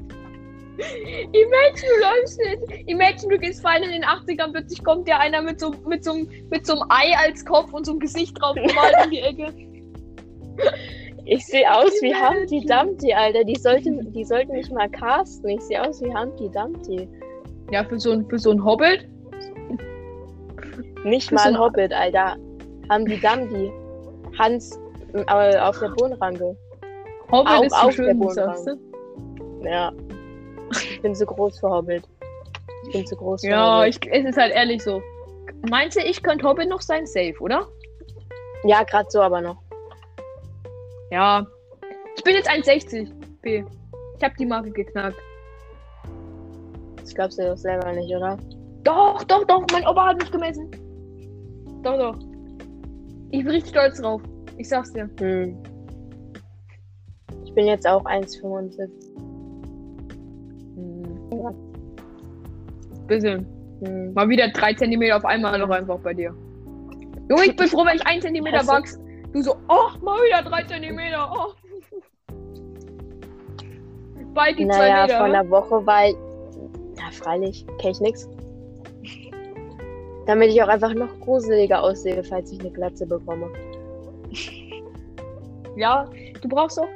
Imagine, 0.81 1.91
du 1.95 2.01
läufst 2.21 2.41
in, 2.41 2.87
Imagine, 2.89 3.35
du 3.35 3.39
gehst 3.39 3.63
fein 3.63 3.83
in 3.83 3.91
den 3.91 4.05
80ern, 4.05 4.53
plötzlich 4.53 4.83
kommt 4.85 5.07
dir 5.09 5.19
einer 5.19 5.43
mit 5.43 5.61
so, 5.61 5.73
mit, 5.87 6.05
so, 6.05 6.13
einem- 6.13 6.29
mit 6.51 6.67
so 6.67 6.75
einem 6.75 6.85
Ei 6.89 7.15
als 7.17 7.45
Kopf 7.45 7.73
und 7.73 7.85
so 7.87 7.93
einem 7.93 8.01
Gesicht 8.01 8.41
drauf 8.41 8.55
gemalt 8.55 8.95
in 9.05 9.11
die 9.11 9.21
Ecke. 9.21 9.53
Ich 11.27 11.47
sehe 11.47 11.71
aus 11.73 11.93
wie. 12.03 12.15
Humpty 12.15 12.65
Dumpty, 12.67 13.13
Alter. 13.13 13.45
Die 13.45 13.57
sollten, 13.57 14.13
die 14.13 14.25
sollten 14.25 14.53
mich 14.53 14.71
mal 14.71 14.89
casten. 14.91 15.51
Ich 15.51 15.61
sehe 15.63 15.83
aus 15.87 16.03
wie 16.03 16.13
Humpty 16.15 16.49
Dumpty. 16.51 17.09
Ja, 17.71 17.85
für 17.85 17.99
so, 18.01 18.13
ein, 18.13 18.27
für 18.29 18.39
so 18.39 18.51
ein 18.51 18.65
Hobbit. 18.65 19.07
Nicht 21.05 21.29
Für 21.29 21.35
mal 21.37 21.43
so 21.45 21.49
ein 21.51 21.59
Hobbit, 21.59 21.93
Alter. 21.93 22.37
Humpty 22.93 23.21
Dumpty. 23.21 23.71
Hans 24.39 24.79
äh, 25.15 25.59
auf 25.59 25.79
der 25.79 25.89
Bohnenranke. 25.91 26.57
Hobbit 27.31 27.53
Auch 27.53 27.65
ist 27.65 27.71
so 27.71 27.77
auf 27.77 27.97
der 27.97 28.15
du? 28.15 28.79
Ja. 29.63 29.93
Ich 30.73 31.03
bin 31.03 31.15
zu 31.15 31.27
groß 31.27 31.59
für 31.61 31.71
Hobbit. 31.71 32.05
Ich 32.87 32.93
bin 32.93 33.07
zu 33.07 33.17
groß 33.17 33.41
für 33.43 33.49
Ja, 33.49 33.81
Hobbit. 33.81 34.05
ich, 34.05 34.13
es 34.13 34.25
ist 34.31 34.37
halt 34.39 34.53
ehrlich 34.55 34.83
so. 34.83 35.03
Meinst 35.69 35.97
du, 35.97 36.01
ich 36.03 36.23
könnte 36.23 36.47
Hobbit 36.47 36.69
noch 36.69 36.81
sein? 36.81 37.07
Safe, 37.07 37.35
oder? 37.41 37.67
Ja, 38.65 38.83
gerade 38.85 39.11
so 39.11 39.21
aber 39.21 39.41
noch. 39.41 39.57
Ja. 41.11 41.47
Ich 42.17 42.23
bin 42.25 42.35
jetzt 42.35 42.51
1,60. 42.51 43.11
B. 43.43 43.65
Ich 44.17 44.25
habe 44.25 44.35
die 44.39 44.47
Marke 44.47 44.71
geknackt. 44.71 45.17
Das 46.97 47.15
glaubst 47.15 47.39
du 47.39 47.43
doch 47.45 47.57
selber 47.57 47.93
nicht, 47.93 48.15
oder? 48.15 48.37
Doch, 48.85 49.23
doch, 49.25 49.45
doch, 49.47 49.65
mein 49.73 49.87
Opa 49.87 50.09
hat 50.09 50.19
mich 50.19 50.31
gemessen. 50.31 50.71
Doch, 51.83 51.97
doch. 51.99 52.17
Ich 53.31 53.43
bin 53.45 53.49
richtig 53.49 53.71
stolz 53.71 54.01
drauf. 54.01 54.21
Ich 54.59 54.69
sag's 54.69 54.93
dir. 54.93 55.09
Hm. 55.19 55.57
Ich 57.45 57.55
bin 57.55 57.67
jetzt 57.67 57.87
auch 57.87 58.05
1,75. 58.05 58.89
Bisschen. 63.11 63.45
Hm. 63.85 64.15
Mal 64.15 64.29
wieder 64.29 64.49
drei 64.49 64.73
Zentimeter 64.73 65.17
auf 65.17 65.25
einmal 65.25 65.59
noch 65.59 65.69
einfach 65.69 65.99
bei 65.99 66.15
dir. 66.15 66.33
Junge, 67.29 67.45
ich 67.45 67.57
bin 67.57 67.67
froh, 67.67 67.85
wenn 67.85 67.97
ich 67.97 68.07
ein 68.07 68.23
Zentimeter 68.23 68.65
wachse. 68.69 69.01
Du 69.33 69.43
so, 69.43 69.57
ach, 69.67 70.01
mal 70.01 70.17
wieder 70.23 70.49
drei 70.49 70.63
Zentimeter. 70.63 71.29
Oh. 71.35 71.53
Bald 74.33 74.59
die 74.59 74.69
zwei 74.69 74.79
Naja, 74.79 75.03
Meter. 75.03 75.19
vor 75.19 75.29
ne? 75.29 75.39
einer 75.39 75.51
Woche 75.51 75.85
war 75.85 76.09
ich. 76.09 76.15
Ja, 76.99 77.11
freilich, 77.11 77.67
kenn 77.79 77.91
ich 77.91 78.01
nix. 78.01 78.29
Damit 80.27 80.51
ich 80.51 80.63
auch 80.63 80.69
einfach 80.69 80.95
noch 80.95 81.19
gruseliger 81.19 81.83
aussehe, 81.83 82.23
falls 82.23 82.53
ich 82.53 82.61
eine 82.61 82.71
Glatze 82.71 83.07
bekomme. 83.07 83.49
Ja, 85.75 86.09
du 86.41 86.49
brauchst 86.49 86.79
auch, 86.79 86.87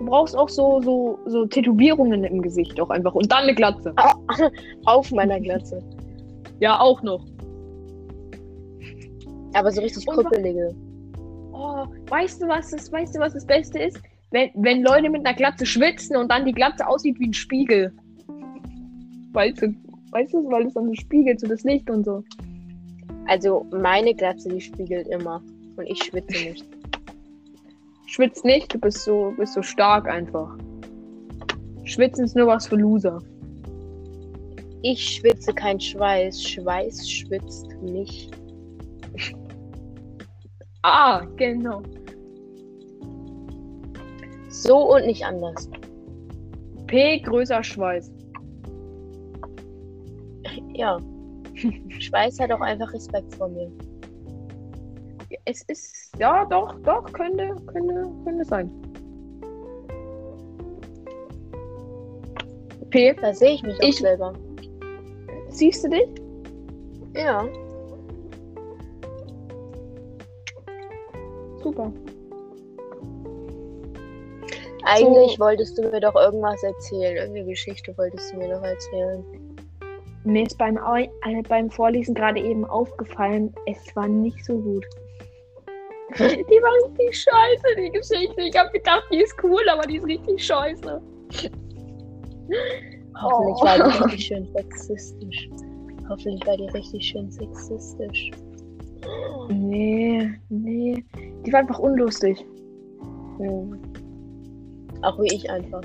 du 0.00 0.06
brauchst 0.06 0.36
auch 0.36 0.48
so, 0.48 0.80
so, 0.80 1.18
so 1.26 1.46
Tätowierungen 1.46 2.24
im 2.24 2.42
Gesicht 2.42 2.80
auch 2.80 2.90
einfach. 2.90 3.14
Und 3.14 3.30
dann 3.30 3.44
eine 3.44 3.54
Glatze. 3.54 3.94
Auf 4.86 5.12
meiner 5.12 5.38
Glatze. 5.38 5.82
Ja, 6.58 6.80
auch 6.80 7.02
noch. 7.02 7.24
Aber 9.52 9.70
so 9.70 9.80
richtig 9.82 10.06
krüppelige. 10.06 10.74
Oh, 11.52 11.84
weißt 12.08 12.42
du, 12.42 12.48
was 12.48 12.70
das, 12.70 12.90
weißt 12.90 13.14
du, 13.14 13.20
was 13.20 13.34
das 13.34 13.46
Beste 13.46 13.78
ist? 13.78 14.00
Wenn, 14.30 14.50
wenn 14.54 14.82
Leute 14.82 15.10
mit 15.10 15.26
einer 15.26 15.36
Glatze 15.36 15.66
schwitzen 15.66 16.16
und 16.16 16.30
dann 16.30 16.46
die 16.46 16.52
Glatze 16.52 16.86
aussieht 16.86 17.18
wie 17.18 17.26
ein 17.26 17.34
Spiegel. 17.34 17.92
Weißt 19.32 19.60
du, 19.60 19.74
weißt 20.12 20.32
du, 20.32 20.50
weil 20.50 20.66
es 20.66 20.74
dann 20.74 20.86
so 20.86 20.94
spiegelt, 20.94 21.40
so 21.40 21.46
das 21.46 21.62
Licht 21.64 21.90
und 21.90 22.04
so. 22.04 22.24
Also 23.26 23.66
meine 23.70 24.14
Glatze, 24.14 24.48
die 24.48 24.60
spiegelt 24.60 25.08
immer. 25.08 25.42
Und 25.76 25.86
ich 25.86 26.02
schwitze 26.02 26.48
nicht. 26.48 26.64
Schwitzt 28.10 28.44
nicht, 28.44 28.74
du 28.74 28.78
bist 28.80 29.04
so, 29.04 29.32
bist 29.36 29.52
so 29.54 29.62
stark 29.62 30.08
einfach. 30.08 30.56
Schwitzen 31.84 32.24
ist 32.24 32.34
nur 32.34 32.48
was 32.48 32.66
für 32.66 32.74
Loser. 32.74 33.22
Ich 34.82 35.14
schwitze 35.14 35.54
kein 35.54 35.78
Schweiß. 35.78 36.42
Schweiß 36.42 37.08
schwitzt 37.08 37.68
mich. 37.82 38.28
Ah, 40.82 41.26
genau. 41.36 41.82
So 44.48 44.94
und 44.94 45.04
nicht 45.04 45.22
anders. 45.22 45.68
P 46.86 47.18
größer 47.20 47.62
Schweiß. 47.62 48.10
Ja. 50.72 50.98
Schweiß 51.98 52.40
hat 52.40 52.50
auch 52.50 52.62
einfach 52.62 52.90
Respekt 52.94 53.34
vor 53.34 53.48
mir. 53.50 53.70
Es 55.44 55.62
ist, 55.62 56.12
ja, 56.18 56.44
doch, 56.44 56.74
doch, 56.82 57.04
könnte, 57.12 57.56
könnte, 57.66 58.08
könnte 58.24 58.44
sein. 58.44 58.70
P, 62.90 63.14
Da 63.14 63.32
sehe 63.32 63.52
ich 63.52 63.62
mich 63.62 63.76
auch 63.76 63.88
Ich- 63.88 63.98
selber. 63.98 64.32
siehst 65.48 65.84
du 65.84 65.88
dich? 65.90 66.08
Ja. 67.16 67.46
Super. 71.62 71.92
Eigentlich 74.84 75.38
wolltest 75.38 75.78
du 75.78 75.82
mir 75.88 76.00
doch 76.00 76.14
irgendwas 76.14 76.62
erzählen. 76.62 77.16
Irgendeine 77.16 77.46
Geschichte 77.46 77.96
wolltest 77.96 78.32
du 78.32 78.38
mir 78.38 78.48
noch 78.48 78.62
erzählen. 78.62 79.24
Mir 80.24 80.46
ist 80.46 80.58
beim, 80.58 80.76
äh, 80.76 81.08
beim 81.48 81.70
Vorlesen 81.70 82.14
gerade 82.14 82.40
eben 82.40 82.64
aufgefallen, 82.64 83.54
es 83.66 83.94
war 83.94 84.08
nicht 84.08 84.44
so 84.44 84.58
gut. 84.58 84.84
Die 86.18 86.60
war 86.62 86.88
richtig 86.90 87.22
scheiße, 87.22 87.76
die 87.78 87.90
Geschichte. 87.90 88.42
Ich 88.42 88.56
habe 88.56 88.70
gedacht, 88.72 89.04
die 89.12 89.18
ist 89.22 89.34
cool, 89.42 89.62
aber 89.70 89.82
die 89.86 89.96
ist 89.96 90.06
richtig 90.06 90.44
scheiße. 90.44 91.00
Hoffentlich 93.20 93.56
Oh. 93.60 93.64
war 93.64 93.76
die 93.76 93.98
richtig 94.04 94.24
schön 94.26 94.48
sexistisch. 94.54 95.48
Hoffentlich 96.08 96.46
war 96.46 96.56
die 96.56 96.68
richtig 96.68 97.04
schön 97.04 97.30
sexistisch. 97.30 98.30
Nee, 99.50 100.30
nee. 100.48 101.04
Die 101.44 101.52
war 101.52 101.60
einfach 101.60 101.78
unlustig. 101.78 102.44
Hm. 103.38 103.78
Auch 105.02 105.18
wie 105.20 105.34
ich 105.34 105.50
einfach. 105.50 105.82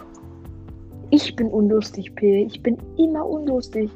Ich 1.11 1.35
bin 1.35 1.47
unlustig, 1.47 2.13
P. 2.15 2.43
Ich 2.43 2.61
bin 2.63 2.77
immer 2.97 3.25
unlustig. 3.25 3.89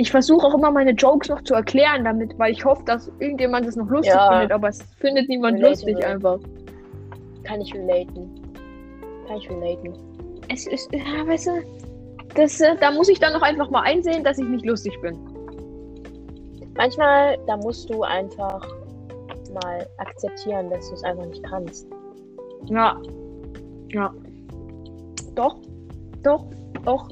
Ich 0.00 0.10
versuche 0.10 0.46
auch 0.46 0.54
immer 0.54 0.70
meine 0.70 0.92
Jokes 0.92 1.28
noch 1.28 1.42
zu 1.42 1.52
erklären 1.52 2.04
damit, 2.04 2.38
weil 2.38 2.52
ich 2.52 2.64
hoffe, 2.64 2.82
dass 2.86 3.12
irgendjemand 3.18 3.66
es 3.66 3.76
noch 3.76 3.86
lustig 3.90 4.14
Ja. 4.14 4.30
findet, 4.32 4.50
aber 4.50 4.68
es 4.68 4.80
findet 4.98 5.28
niemand 5.28 5.58
Relatable. 5.58 5.92
lustig 5.92 6.06
einfach. 6.06 6.38
Kann 7.44 7.60
ich 7.60 7.74
relaten. 7.74 8.40
Kann 9.28 9.36
ich 9.36 9.50
relaten. 9.50 9.92
Es 10.48 10.66
ist, 10.66 10.90
ja, 10.94 11.26
weißt 11.26 11.48
du, 11.48 11.52
das, 12.34 12.58
äh, 12.62 12.76
da 12.80 12.90
muss 12.92 13.10
ich 13.10 13.20
dann 13.20 13.34
noch 13.34 13.42
einfach 13.42 13.68
mal 13.68 13.82
einsehen, 13.82 14.24
dass 14.24 14.38
ich 14.38 14.46
nicht 14.48 14.64
lustig 14.64 14.98
bin. 15.02 15.18
Manchmal, 16.78 17.36
da 17.46 17.58
musst 17.58 17.90
du 17.90 18.02
einfach 18.02 18.66
mal 19.52 19.86
akzeptieren, 19.98 20.70
dass 20.70 20.88
du 20.88 20.94
es 20.94 21.04
einfach 21.04 21.26
nicht 21.26 21.42
kannst. 21.42 21.86
Ja. 22.70 22.98
Ja. 23.92 24.14
Doch. 25.34 25.56
Doch. 26.22 26.46
Doch. 26.86 27.06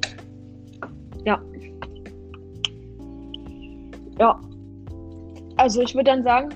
Ja. 1.26 1.38
Ja. 4.18 4.40
Also 5.56 5.82
ich 5.82 5.94
würde 5.94 6.10
dann 6.10 6.22
sagen, 6.22 6.50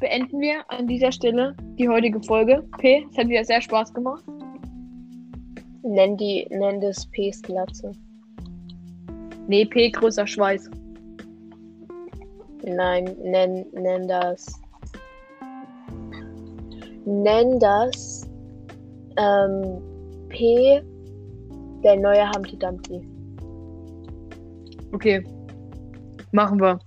beenden 0.00 0.40
wir 0.40 0.56
an 0.68 0.86
dieser 0.86 1.12
Stelle 1.12 1.54
die 1.78 1.88
heutige 1.88 2.20
Folge. 2.22 2.62
P, 2.78 3.06
es 3.10 3.16
hat 3.16 3.28
wieder 3.28 3.44
sehr 3.44 3.60
Spaß 3.60 3.92
gemacht. 3.94 4.24
Nenn 5.82 6.16
die, 6.16 6.46
nenn 6.50 6.80
das 6.80 7.06
Ps 7.06 7.42
Glatze. 7.42 7.92
Nee, 9.48 9.66
P, 9.66 9.90
größer 9.90 10.26
Schweiß. 10.26 10.70
Nein, 12.64 13.14
nenn, 13.22 13.66
nenn 13.72 14.08
das. 14.08 14.60
Nenn 17.04 17.58
das 17.58 18.26
ähm, 19.18 19.82
P, 20.28 20.82
der 21.82 21.96
neue 21.96 22.30
Humpty 22.30 22.58
Dumpty. 22.58 23.06
Okay. 24.92 25.22
Machen 26.34 26.60
wir. 26.60 26.78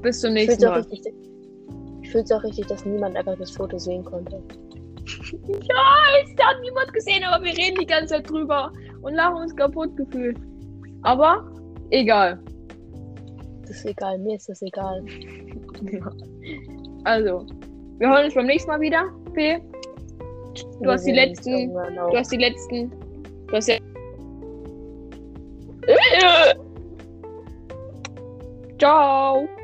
Bis 0.00 0.20
zum 0.20 0.36
Ich 0.36 0.46
nächsten 0.46 0.64
auch 0.66 0.70
Mal. 0.70 0.80
richtig, 0.82 1.12
ich 2.02 2.10
fühl's 2.10 2.30
auch 2.30 2.42
richtig, 2.44 2.66
dass 2.68 2.84
niemand 2.84 3.16
einfach 3.16 3.36
das 3.36 3.50
Foto 3.50 3.76
sehen 3.78 4.04
konnte. 4.04 4.40
Ja, 5.32 5.84
es 6.22 6.30
hat 6.44 6.60
niemand 6.60 6.92
gesehen, 6.92 7.24
aber 7.24 7.42
wir 7.44 7.56
reden 7.56 7.76
die 7.80 7.86
ganze 7.86 8.14
Zeit 8.14 8.30
drüber 8.30 8.70
und 9.02 9.14
lachen 9.14 9.36
uns 9.42 9.56
kaputt 9.56 9.96
gefühlt. 9.96 10.36
Aber 11.02 11.50
egal. 11.90 12.38
Das 13.62 13.70
ist 13.78 13.86
egal, 13.86 14.18
mir 14.18 14.36
ist 14.36 14.48
das 14.48 14.62
egal. 14.62 15.04
Ja. 15.90 16.10
Also, 17.04 17.44
wir 17.98 18.08
hören 18.08 18.26
uns 18.26 18.34
beim 18.34 18.46
nächsten 18.46 18.70
Mal 18.70 18.80
wieder. 18.80 19.10
P, 19.34 19.58
Du 20.80 20.90
hast 20.90 21.04
die 21.04 21.10
letzten- 21.12 21.72
du 21.72 22.16
hast 22.16 22.30
die 22.30 22.36
letzten. 22.36 22.90
Du 23.48 23.56
hast 23.56 23.66
ja. 23.68 23.76
Ciao. 28.82 29.61